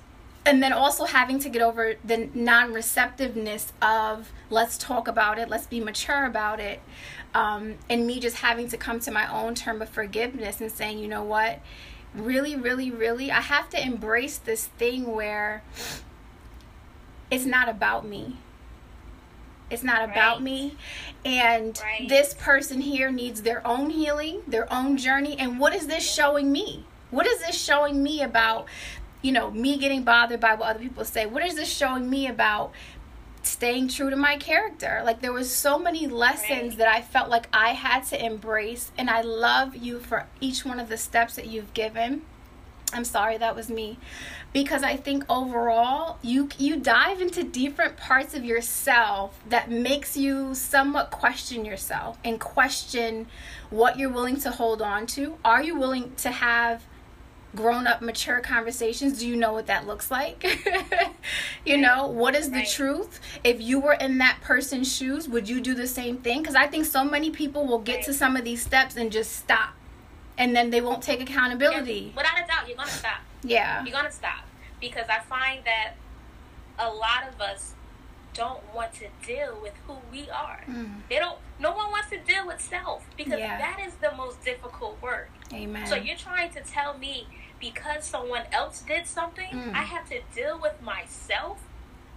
and 0.46 0.62
then 0.62 0.72
also 0.72 1.04
having 1.04 1.38
to 1.40 1.48
get 1.48 1.60
over 1.60 1.94
the 2.04 2.28
non-receptiveness 2.34 3.72
of 3.82 4.30
let's 4.48 4.78
talk 4.78 5.08
about 5.08 5.38
it 5.38 5.48
let's 5.48 5.66
be 5.66 5.80
mature 5.80 6.24
about 6.24 6.60
it 6.60 6.80
um, 7.34 7.74
and 7.90 8.06
me 8.06 8.18
just 8.20 8.36
having 8.36 8.68
to 8.68 8.76
come 8.76 9.00
to 9.00 9.10
my 9.10 9.30
own 9.30 9.54
term 9.54 9.82
of 9.82 9.88
forgiveness 9.88 10.60
and 10.60 10.70
saying 10.70 10.98
you 10.98 11.08
know 11.08 11.22
what 11.22 11.60
really 12.14 12.54
really 12.56 12.90
really 12.90 13.30
i 13.30 13.40
have 13.40 13.68
to 13.68 13.82
embrace 13.82 14.38
this 14.38 14.66
thing 14.78 15.12
where 15.14 15.62
it's 17.30 17.44
not 17.44 17.68
about 17.68 18.06
me 18.06 18.36
It's 19.68 19.82
not 19.82 20.04
about 20.04 20.36
Right. 20.36 20.42
me. 20.42 20.76
And 21.24 21.76
Right. 21.82 22.08
this 22.08 22.34
person 22.34 22.80
here 22.82 23.10
needs 23.10 23.42
their 23.42 23.66
own 23.66 23.90
healing, 23.90 24.42
their 24.46 24.72
own 24.72 24.96
journey. 24.96 25.36
And 25.40 25.58
what 25.58 25.74
is 25.74 25.88
this 25.88 26.08
showing 26.08 26.52
me? 26.52 26.84
What 27.10 27.26
is 27.26 27.40
this 27.40 27.60
showing 27.60 28.00
me 28.00 28.22
about, 28.22 28.66
you 29.26 29.32
know, 29.32 29.50
me 29.50 29.76
getting 29.76 30.04
bothered 30.04 30.38
by 30.38 30.54
what 30.54 30.70
other 30.70 30.78
people 30.78 31.04
say? 31.04 31.26
What 31.26 31.44
is 31.44 31.56
this 31.56 31.68
showing 31.68 32.08
me 32.08 32.28
about 32.28 32.70
staying 33.42 33.88
true 33.88 34.08
to 34.08 34.14
my 34.14 34.36
character? 34.36 35.02
Like 35.04 35.20
there 35.20 35.32
was 35.32 35.52
so 35.52 35.80
many 35.80 36.06
lessons 36.06 36.70
Right. 36.70 36.78
that 36.78 36.88
I 36.88 37.02
felt 37.02 37.28
like 37.28 37.48
I 37.52 37.70
had 37.70 38.04
to 38.06 38.24
embrace 38.24 38.92
and 38.96 39.10
I 39.10 39.22
love 39.22 39.74
you 39.74 39.98
for 39.98 40.26
each 40.40 40.64
one 40.64 40.78
of 40.78 40.88
the 40.88 40.96
steps 40.96 41.34
that 41.34 41.48
you've 41.48 41.74
given. 41.74 42.22
I'm 42.92 43.04
sorry 43.04 43.36
that 43.38 43.56
was 43.56 43.68
me 43.68 43.98
because 44.52 44.84
I 44.84 44.96
think 44.96 45.24
overall 45.28 46.18
you 46.22 46.48
you 46.56 46.76
dive 46.76 47.20
into 47.20 47.42
different 47.42 47.96
parts 47.96 48.32
of 48.32 48.44
yourself 48.44 49.40
that 49.48 49.68
makes 49.68 50.16
you 50.16 50.54
somewhat 50.54 51.10
question 51.10 51.64
yourself 51.64 52.16
and 52.24 52.38
question 52.38 53.26
what 53.70 53.98
you're 53.98 54.08
willing 54.08 54.38
to 54.42 54.52
hold 54.52 54.80
on 54.80 55.08
to. 55.08 55.36
Are 55.44 55.64
you 55.64 55.76
willing 55.76 56.14
to 56.18 56.30
have 56.30 56.84
grown 57.54 57.86
up 57.86 58.02
mature 58.02 58.40
conversations? 58.40 59.18
Do 59.18 59.26
you 59.28 59.36
know 59.36 59.52
what 59.52 59.66
that 59.66 59.86
looks 59.86 60.10
like? 60.10 60.44
you 61.64 61.76
know, 61.78 62.06
what 62.08 62.34
is 62.34 62.50
the 62.50 62.58
Right. 62.58 62.68
truth? 62.68 63.20
If 63.44 63.60
you 63.60 63.80
were 63.80 63.94
in 63.94 64.18
that 64.18 64.38
person's 64.42 64.94
shoes, 64.94 65.28
would 65.28 65.48
you 65.48 65.60
do 65.60 65.74
the 65.74 65.86
same 65.86 66.18
thing? 66.18 66.44
Cuz 66.44 66.54
I 66.54 66.66
think 66.66 66.84
so 66.86 67.04
many 67.04 67.30
people 67.30 67.66
will 67.66 67.78
get 67.78 68.04
to 68.04 68.12
some 68.14 68.36
of 68.36 68.44
these 68.44 68.62
steps 68.62 68.96
and 68.96 69.10
just 69.12 69.36
stop. 69.36 69.70
And 70.36 70.54
then 70.54 70.68
they 70.70 70.80
won't 70.82 71.02
take 71.02 71.20
accountability. 71.22 72.12
Without 72.14 72.38
a 72.38 72.46
doubt, 72.46 72.68
you're 72.68 72.76
gonna 72.76 72.90
stop. 72.90 73.20
Yeah. 73.42 73.82
You're 73.84 73.92
gonna 73.92 74.12
stop 74.12 74.44
because 74.80 75.06
I 75.08 75.20
find 75.20 75.64
that 75.64 75.94
a 76.78 76.90
lot 76.90 77.26
of 77.26 77.40
us 77.40 77.72
don't 78.36 78.74
want 78.74 78.92
to 78.94 79.06
deal 79.26 79.58
with 79.62 79.72
who 79.86 79.94
we 80.12 80.28
are. 80.30 80.62
Mm. 80.68 81.00
They 81.08 81.18
don't. 81.18 81.38
No 81.58 81.72
one 81.72 81.90
wants 81.90 82.10
to 82.10 82.18
deal 82.18 82.46
with 82.46 82.60
self 82.60 83.04
because 83.16 83.38
Yeah. 83.38 83.58
that 83.58 83.80
is 83.86 83.94
the 83.96 84.12
most 84.12 84.44
difficult 84.44 85.00
work. 85.02 85.30
Amen. 85.52 85.86
So 85.86 85.94
you're 85.94 86.16
trying 86.16 86.50
to 86.50 86.60
tell 86.60 86.96
me 86.98 87.26
because 87.60 88.04
someone 88.04 88.42
else 88.52 88.82
did 88.82 89.06
something, 89.06 89.50
Mm. 89.50 89.74
I 89.74 89.82
have 89.82 90.08
to 90.10 90.20
deal 90.34 90.58
with 90.58 90.80
myself? 90.82 91.58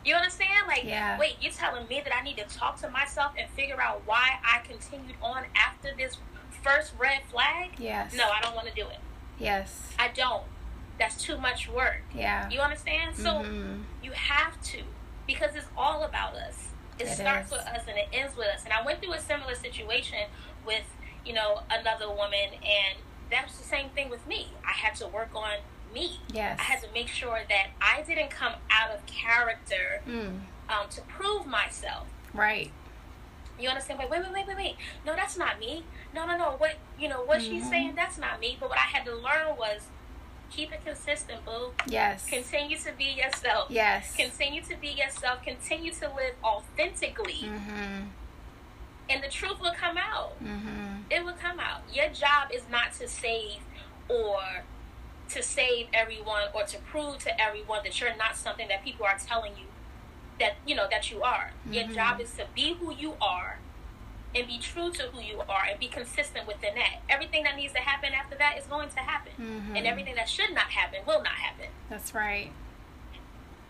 You 0.03 0.15
understand? 0.15 0.67
Like, 0.67 0.84
Yeah. 0.84 1.17
wait, 1.17 1.38
you're 1.41 1.51
telling 1.53 1.88
me 1.88 2.01
that 2.01 2.13
I 2.15 2.21
need 2.21 2.38
to 2.38 2.45
talk 2.45 2.77
to 2.82 2.89
myself 2.89 3.34
and 3.38 3.49
figure 3.51 3.82
out 3.82 4.01
why 4.05 4.39
I 4.43 4.60
continued 4.60 5.15
on 5.21 5.45
after 5.55 5.93
this 5.95 6.17
first 6.63 6.93
red 6.97 7.21
flag? 7.32 7.71
yes. 7.77 8.13
No, 8.13 8.29
I 8.29 8.41
don't 8.41 8.55
want 8.55 8.67
to 8.67 8.73
do 8.73 8.88
it. 8.89 8.99
Yes. 9.38 9.93
I 9.97 10.10
don't. 10.10 10.43
That's 10.97 11.21
too 11.23 11.38
much 11.38 11.69
work. 11.69 12.01
Yeah. 12.13 12.49
You 12.49 12.60
understand? 12.60 13.15
So 13.15 13.29
Mhm. 13.43 13.84
you 14.01 14.12
have 14.12 14.60
to 14.63 14.84
because 15.30 15.56
it's 15.56 15.68
all 15.78 16.04
about 16.04 16.34
us. 16.36 16.70
It, 16.98 17.04
It 17.06 17.10
starts 17.15 17.46
is. 17.48 17.52
with 17.52 17.62
us 17.68 17.82
and 17.88 17.98
it 17.98 18.08
ends 18.12 18.36
with 18.36 18.48
us. 18.48 18.63
And 18.65 18.74
I 18.74 18.84
went 18.84 19.00
through 19.02 19.13
a 19.13 19.20
similar 19.22 19.54
situation 19.54 20.18
with, 20.65 20.84
you 21.24 21.34
know, 21.34 21.62
another 21.70 22.10
woman 22.10 22.50
and 22.63 22.98
that 23.30 23.46
was 23.46 23.56
the 23.58 23.63
same 23.63 23.89
thing 23.89 24.10
with 24.10 24.26
me. 24.28 24.48
I 24.68 24.72
had 24.72 24.96
to 24.96 25.08
work 25.08 25.30
on 25.36 25.60
me. 25.94 26.20
Yes. 26.34 26.58
I 26.60 26.63
had 26.63 26.82
to 26.82 26.88
make 26.94 27.08
sure 27.08 27.42
that 27.48 27.68
I 27.80 28.02
didn't 28.02 28.32
come 28.32 28.54
out 28.72 28.89
of 28.92 29.06
character 29.06 30.02
Mm. 30.08 30.42
um, 30.68 30.89
to 30.89 31.02
prove 31.02 31.46
myself. 31.46 32.08
Right. 32.34 32.72
You 33.60 33.70
understand? 33.70 34.00
Wait, 34.00 34.10
wait, 34.10 34.22
wait, 34.24 34.34
wait, 34.34 34.48
wait, 34.48 34.58
wait. 34.58 34.76
No, 35.06 35.15
that's 35.15 35.38
not 35.38 35.60
me. 35.60 35.84
No, 36.15 36.26
no, 36.26 36.38
no. 36.38 36.46
What 36.58 36.76
you 36.98 37.08
know? 37.08 37.22
What 37.24 37.42
she's 37.42 37.63
Mhm. 37.65 37.70
saying? 37.70 37.96
That's 37.96 38.18
not 38.18 38.39
me. 38.39 38.58
But 38.60 38.70
what 38.70 38.78
I 38.80 38.88
had 38.96 39.04
to 39.06 39.13
learn 39.15 39.58
was 39.58 39.82
keep 40.49 40.71
it 40.73 40.83
consistent, 40.85 41.45
boo. 41.45 41.71
Yes. 41.88 42.25
Continue 42.27 42.77
to 42.77 42.91
be 42.93 43.05
yourself. 43.05 43.69
yes. 43.69 44.15
Continue 44.15 44.62
to 44.63 44.75
be 44.77 44.89
yourself. 44.89 45.43
Continue 45.43 45.91
to 45.93 46.07
live 46.13 46.35
authentically, 46.43 47.43
Mhm. 47.43 48.07
and 49.09 49.23
the 49.23 49.29
truth 49.29 49.59
will 49.59 49.73
come 49.73 49.97
out. 49.97 50.41
Mhm. 50.43 51.03
It 51.09 51.23
will 51.23 51.33
come 51.33 51.59
out. 51.59 51.81
Your 51.91 52.09
job 52.09 52.51
is 52.51 52.67
not 52.69 52.93
to 52.93 53.07
save 53.07 53.62
or 54.07 54.63
to 55.29 55.43
save 55.43 55.88
everyone 55.93 56.47
or 56.53 56.63
to 56.63 56.77
prove 56.79 57.19
to 57.19 57.39
everyone 57.41 57.83
that 57.83 57.99
you're 58.01 58.15
not 58.15 58.35
something 58.35 58.67
that 58.67 58.83
people 58.83 59.05
are 59.05 59.17
telling 59.17 59.55
you 59.57 59.65
that 60.39 60.55
you 60.65 60.73
know 60.75 60.88
that 60.89 61.12
you 61.12 61.21
are. 61.21 61.51
Your 61.69 61.83
Mhm. 61.83 61.93
job 61.93 62.21
is 62.21 62.33
to 62.35 62.45
be 62.55 62.73
who 62.73 62.93
you 62.93 63.15
are 63.21 63.59
and 64.36 64.46
be 64.48 64.60
true 64.60 64.92
to 64.92 65.04
who 65.04 65.22
you 65.22 65.42
are 65.50 65.63
and 65.70 65.80
be 65.80 65.88
consistent 65.88 66.46
within 66.48 66.76
that. 66.76 67.02
Everything 67.10 67.44
that 67.44 67.56
needs 67.56 67.74
to 67.74 67.80
happen 67.80 68.13
after 68.13 68.36
that 68.38 68.58
is 68.58 68.65
going 68.65 68.89
to 68.89 69.00
happen. 69.00 69.32
Mhm. 69.39 69.78
And 69.78 69.88
everything 69.88 70.15
that 70.15 70.30
should 70.30 70.54
not 70.54 70.70
happen 70.70 71.00
will 71.08 71.24
not 71.24 71.34
happen. 71.34 71.68
That's 71.89 72.13
right. 72.13 72.52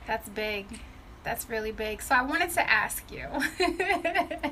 That's 0.05 0.27
big. 0.29 0.81
That's 1.23 1.49
really 1.49 1.71
big. 1.71 2.01
So 2.01 2.15
I 2.15 2.21
wanted 2.23 2.49
to 2.51 2.69
ask 2.69 3.03
you 3.11 3.27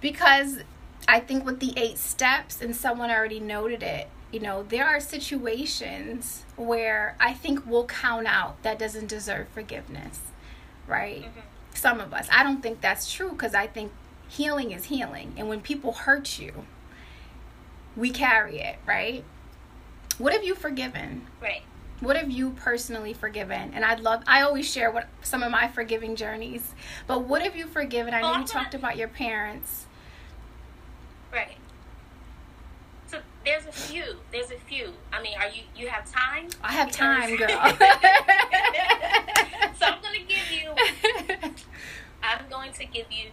because 0.00 0.58
I 1.06 1.20
think 1.20 1.44
with 1.44 1.60
the 1.60 1.72
eight 1.76 1.98
steps, 1.98 2.60
and 2.62 2.74
someone 2.74 3.10
already 3.10 3.40
noted 3.40 3.82
it, 3.82 4.08
you 4.30 4.40
know, 4.40 4.62
there 4.62 4.86
are 4.86 5.00
situations 5.00 6.44
where 6.56 7.16
I 7.20 7.34
think 7.34 7.66
we'll 7.66 7.86
count 7.86 8.26
out 8.26 8.62
that 8.62 8.78
doesn't 8.78 9.06
deserve 9.08 9.48
forgiveness, 9.48 10.20
right? 10.86 11.22
Mhm. 11.24 11.42
Some 11.74 12.00
of 12.00 12.14
us. 12.14 12.28
I 12.32 12.42
don't 12.42 12.62
think 12.62 12.80
that's 12.80 13.12
true 13.12 13.30
because 13.30 13.54
I 13.54 13.66
think 13.66 13.92
healing 14.34 14.72
is 14.72 14.84
healing. 14.86 15.32
And 15.36 15.48
when 15.48 15.60
people 15.60 15.92
hurt 15.92 16.38
you, 16.38 16.64
we 17.96 18.10
carry 18.10 18.58
it, 18.58 18.76
right? 18.86 19.24
What 20.18 20.32
have 20.32 20.44
you 20.44 20.54
forgiven? 20.54 21.26
Right. 21.40 21.62
What 22.00 22.16
have 22.16 22.30
you 22.30 22.50
personally 22.50 23.14
forgiven? 23.14 23.72
And 23.74 23.84
I'd 23.84 24.00
love 24.00 24.22
I 24.26 24.42
always 24.42 24.70
share 24.70 24.90
what 24.90 25.06
some 25.22 25.42
of 25.42 25.50
my 25.50 25.68
forgiving 25.68 26.16
journeys. 26.16 26.74
But 27.06 27.24
what 27.24 27.42
have 27.42 27.56
you 27.56 27.66
forgiven? 27.66 28.12
I 28.14 28.20
know 28.20 28.32
Oh, 28.34 28.40
you 28.40 28.46
talked 28.46 28.74
about 28.74 28.96
your 28.96 29.08
parents. 29.08 29.86
Right. 31.32 31.56
So 33.06 33.18
there's 33.44 33.66
a 33.66 33.72
few. 33.72 34.16
There's 34.32 34.50
a 34.50 34.58
few. 34.68 34.90
I 35.12 35.22
mean, 35.22 35.34
are 35.38 35.48
you 35.48 35.62
you 35.76 35.88
have 35.88 36.10
time? 36.10 36.48
I 36.62 36.72
have 36.72 36.88
Because- 36.88 36.98
time, 36.98 37.36
girl. 37.36 37.48
so 39.78 39.86
I'm 39.86 40.02
gonna 40.02 40.18
give 40.26 40.50
you 40.50 40.74
I'm 42.22 42.48
going 42.50 42.72
to 42.72 42.84
give 42.86 43.06
you. 43.10 43.30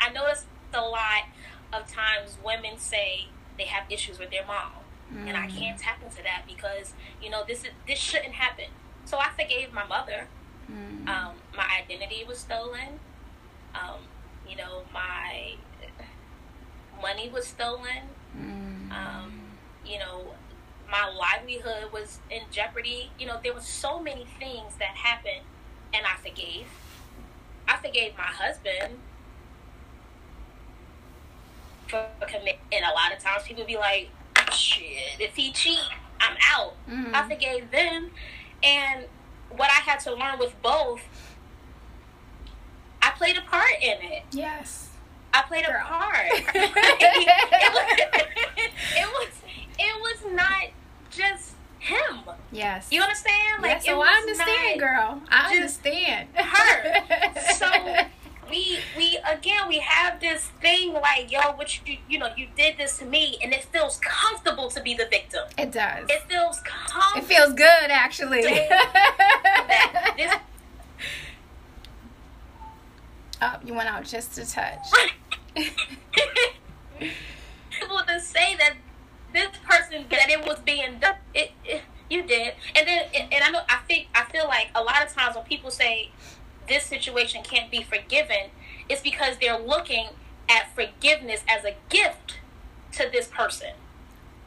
I 0.00 0.10
noticed 0.10 0.46
a 0.74 0.80
lot 0.80 1.24
of 1.72 1.86
times 1.90 2.36
women 2.44 2.78
say 2.78 3.26
they 3.56 3.64
have 3.64 3.90
issues 3.90 4.18
with 4.18 4.30
their 4.30 4.44
mom, 4.46 4.72
and 5.26 5.36
I 5.36 5.46
Mm. 5.48 5.58
can't 5.58 5.78
tap 5.80 6.02
into 6.02 6.22
that 6.22 6.42
because 6.46 6.92
you 7.22 7.30
know 7.30 7.42
this 7.44 7.64
is 7.64 7.70
this 7.86 7.98
shouldn't 7.98 8.34
happen. 8.34 8.66
So 9.04 9.18
I 9.18 9.30
forgave 9.30 9.72
my 9.72 9.84
mother. 9.86 10.28
Mm. 10.70 11.08
Um, 11.08 11.32
my 11.56 11.66
identity 11.82 12.24
was 12.24 12.38
stolen. 12.38 13.00
Um, 13.74 14.00
you 14.48 14.56
know 14.56 14.82
my 14.92 15.54
money 17.00 17.28
was 17.28 17.46
stolen. 17.46 18.08
Mm. 18.36 18.90
Um, 18.92 19.32
you 19.86 19.98
know 19.98 20.34
my 20.90 21.08
livelihood 21.10 21.92
was 21.92 22.18
in 22.30 22.42
jeopardy. 22.50 23.10
You 23.18 23.26
know 23.26 23.38
there 23.42 23.54
were 23.54 23.60
so 23.60 24.00
many 24.00 24.26
things 24.38 24.74
that 24.78 24.96
happened 24.96 25.42
and 25.94 26.04
I 26.06 26.16
forgave. 26.16 26.66
I 27.66 27.76
forgave 27.76 28.16
my 28.16 28.24
husband 28.24 28.98
for 31.88 32.06
commit. 32.26 32.58
And 32.72 32.84
a 32.84 32.92
lot 32.94 33.12
of 33.16 33.22
times 33.22 33.44
people 33.44 33.64
be 33.64 33.76
like, 33.76 34.08
"Shit, 34.52 35.20
if 35.20 35.36
he 35.36 35.52
cheat, 35.52 35.78
I'm 36.20 36.36
out." 36.50 36.74
Mm. 36.88 37.14
I 37.14 37.28
forgave 37.28 37.70
them, 37.70 38.10
and 38.62 39.04
what 39.50 39.70
I 39.70 39.80
had 39.80 40.00
to 40.00 40.14
learn 40.14 40.38
with 40.38 40.60
both, 40.62 41.00
I 43.02 43.10
played 43.10 43.36
a 43.36 43.42
part 43.42 43.72
in 43.82 43.98
it. 44.02 44.24
yes. 44.30 44.84
I 45.32 45.42
played 45.42 45.64
a 45.64 45.72
Girl. 45.72 45.82
part. 45.84 46.26
it, 46.32 47.72
was, 47.74 47.88
it 48.96 49.06
was 49.06 49.28
it 49.78 50.00
was 50.00 50.34
not 50.34 50.64
just 51.10 51.52
him. 51.78 52.20
Yes. 52.50 52.88
You 52.90 53.02
understand? 53.02 53.62
yes, 53.62 53.82
it 53.84 53.86
so 53.88 53.98
was 53.98 54.08
I 54.10 54.14
understand, 54.16 54.80
girl. 54.80 55.22
I 55.30 55.54
understand. 55.54 56.28
her. 56.34 57.40
So 57.54 57.66
we 58.50 58.78
we 58.96 59.18
again 59.30 59.68
we 59.68 59.78
have 59.78 60.20
this 60.20 60.46
thing 60.60 60.92
like 60.94 61.30
yo, 61.30 61.40
what 61.52 61.86
you 61.86 61.98
you 62.08 62.18
know 62.18 62.28
you 62.36 62.48
did 62.56 62.76
this 62.78 62.98
to 62.98 63.04
me, 63.04 63.38
and 63.42 63.52
it 63.52 63.64
feels 63.64 63.98
comfortable 63.98 64.68
to 64.70 64.80
be 64.82 64.94
the 64.94 65.06
victim. 65.06 65.42
it 65.56 65.72
does. 65.72 66.08
It 66.08 66.22
feels 66.28 66.60
comfortable. 66.60 67.18
It 67.18 67.24
feels 67.24 67.52
good, 67.52 67.90
actually. 67.90 68.42
this 70.16 70.34
oh, 73.42 73.56
you 73.64 73.74
went 73.74 73.88
out 73.88 74.04
just 74.04 74.38
a 74.38 74.46
touch. 74.48 74.86
people 77.70 78.00
to 78.06 78.20
say 78.20 78.56
that 78.56 78.74
this 79.32 79.48
person 79.64 80.04
that 80.10 80.30
it 80.30 80.46
was 80.46 80.58
being 80.60 80.98
done. 80.98 81.16
It, 81.34 81.52
it 81.64 81.82
you 82.10 82.22
did, 82.22 82.54
and 82.74 82.88
then 82.88 83.04
and 83.12 83.44
I 83.44 83.50
know 83.50 83.60
I 83.68 83.80
think 83.86 84.08
I 84.14 84.24
feel 84.24 84.46
like 84.46 84.70
a 84.74 84.82
lot 84.82 85.04
of 85.04 85.12
times 85.12 85.36
when 85.36 85.44
people 85.44 85.70
say 85.70 86.10
this 86.68 86.84
situation 86.84 87.42
can't 87.42 87.70
be 87.70 87.82
forgiven, 87.82 88.50
it's 88.88 89.00
because 89.00 89.36
they're 89.40 89.58
looking 89.58 90.08
at 90.48 90.74
forgiveness 90.74 91.42
as 91.48 91.64
a 91.64 91.74
gift 91.88 92.36
to 92.92 93.08
this 93.10 93.26
person. 93.28 93.72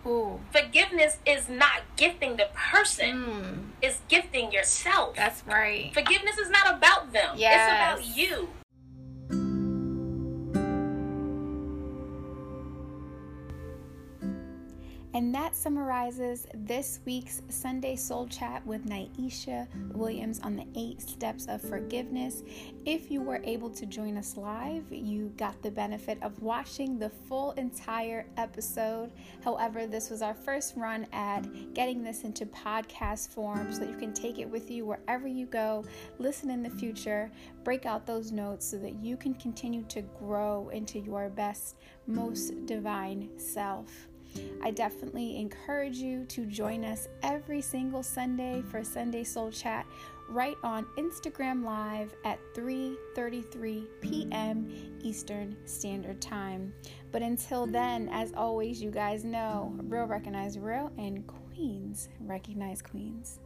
Ooh. 0.06 0.40
Forgiveness 0.52 1.18
is 1.28 1.48
not 1.48 1.82
gifting 1.96 2.38
the 2.38 2.48
person, 2.56 3.12
Mm, 3.24 3.58
it's 3.84 4.02
gifting 4.08 4.52
yourself. 4.52 5.16
that's 5.16 5.44
right. 5.46 5.94
Forgiveness 5.94 6.38
is 6.40 6.50
not 6.50 6.76
about 6.76 7.14
them, 7.14 7.36
Yes. 7.38 8.00
it's 8.00 8.08
about 8.08 8.18
you. 8.18 8.50
And 15.14 15.36
that 15.36 15.58
summarizes 15.58 16.48
this 16.54 17.02
week's 17.06 17.42
Sunday 17.50 17.98
Soul 17.98 18.28
Chat 18.28 18.66
with 18.66 18.86
Nyeesha 18.86 19.68
Williams 19.94 20.40
on 20.40 20.56
the 20.56 20.66
eight 20.78 21.02
steps 21.02 21.48
of 21.48 21.62
forgiveness. 21.62 22.44
If 22.86 23.12
you 23.12 23.22
were 23.22 23.42
able 23.44 23.70
to 23.72 23.86
join 23.86 24.16
us 24.16 24.38
live, 24.38 24.86
you 24.90 25.34
got 25.36 25.62
the 25.62 25.70
benefit 25.70 26.18
of 26.22 26.42
watching 26.42 26.98
the 26.98 27.10
full 27.10 27.52
entire 27.52 28.26
episode. 28.38 29.12
However, 29.44 29.86
this 29.86 30.10
was 30.10 30.22
our 30.22 30.34
first 30.34 30.78
run 30.78 31.06
at 31.12 31.74
getting 31.74 32.04
this 32.04 32.24
into 32.24 32.46
podcast 32.46 33.32
form 33.32 33.70
so 33.74 33.80
that 33.82 33.90
you 33.90 33.98
can 33.98 34.14
take 34.14 34.40
it 34.40 34.50
with 34.50 34.72
you 34.72 34.86
wherever 34.86 35.28
you 35.28 35.46
go, 35.46 35.84
listen 36.20 36.50
in 36.50 36.64
the 36.64 36.70
future, 36.70 37.30
break 37.66 37.86
out 37.86 38.06
those 38.06 38.32
notes 38.32 38.66
so 38.66 38.78
that 38.78 39.04
you 39.04 39.18
can 39.18 39.34
continue 39.34 39.84
to 39.90 40.04
grow 40.20 40.70
into 40.70 41.00
your 41.00 41.28
best, 41.28 41.76
most 42.08 42.66
divine 42.66 43.30
self. 43.38 44.08
I 44.64 44.72
definitely 44.72 45.38
encourage 45.38 45.98
you 45.98 46.26
to 46.26 46.46
join 46.46 46.86
us 46.86 47.08
every 47.24 47.62
single 47.62 48.04
Sunday 48.04 48.64
for 48.70 48.84
Sunday 48.84 49.24
Soul 49.24 49.52
Chat 49.52 49.86
right 50.30 50.56
on 50.64 50.86
Instagram 50.98 51.64
Live 51.64 52.14
at 52.24 52.40
3:33 52.54 53.86
p.m. 54.02 54.72
Eastern 55.02 55.56
Standard 55.66 56.22
Time. 56.22 56.74
But 57.12 57.22
until 57.22 57.66
then, 57.66 58.10
as 58.10 58.34
always, 58.34 58.82
you 58.82 58.92
guys 58.92 59.24
know, 59.24 59.74
real 59.84 60.06
recognize 60.06 60.58
real 60.58 60.92
and 60.98 61.26
queens 61.28 62.10
recognize 62.22 62.82
queens. 62.82 63.40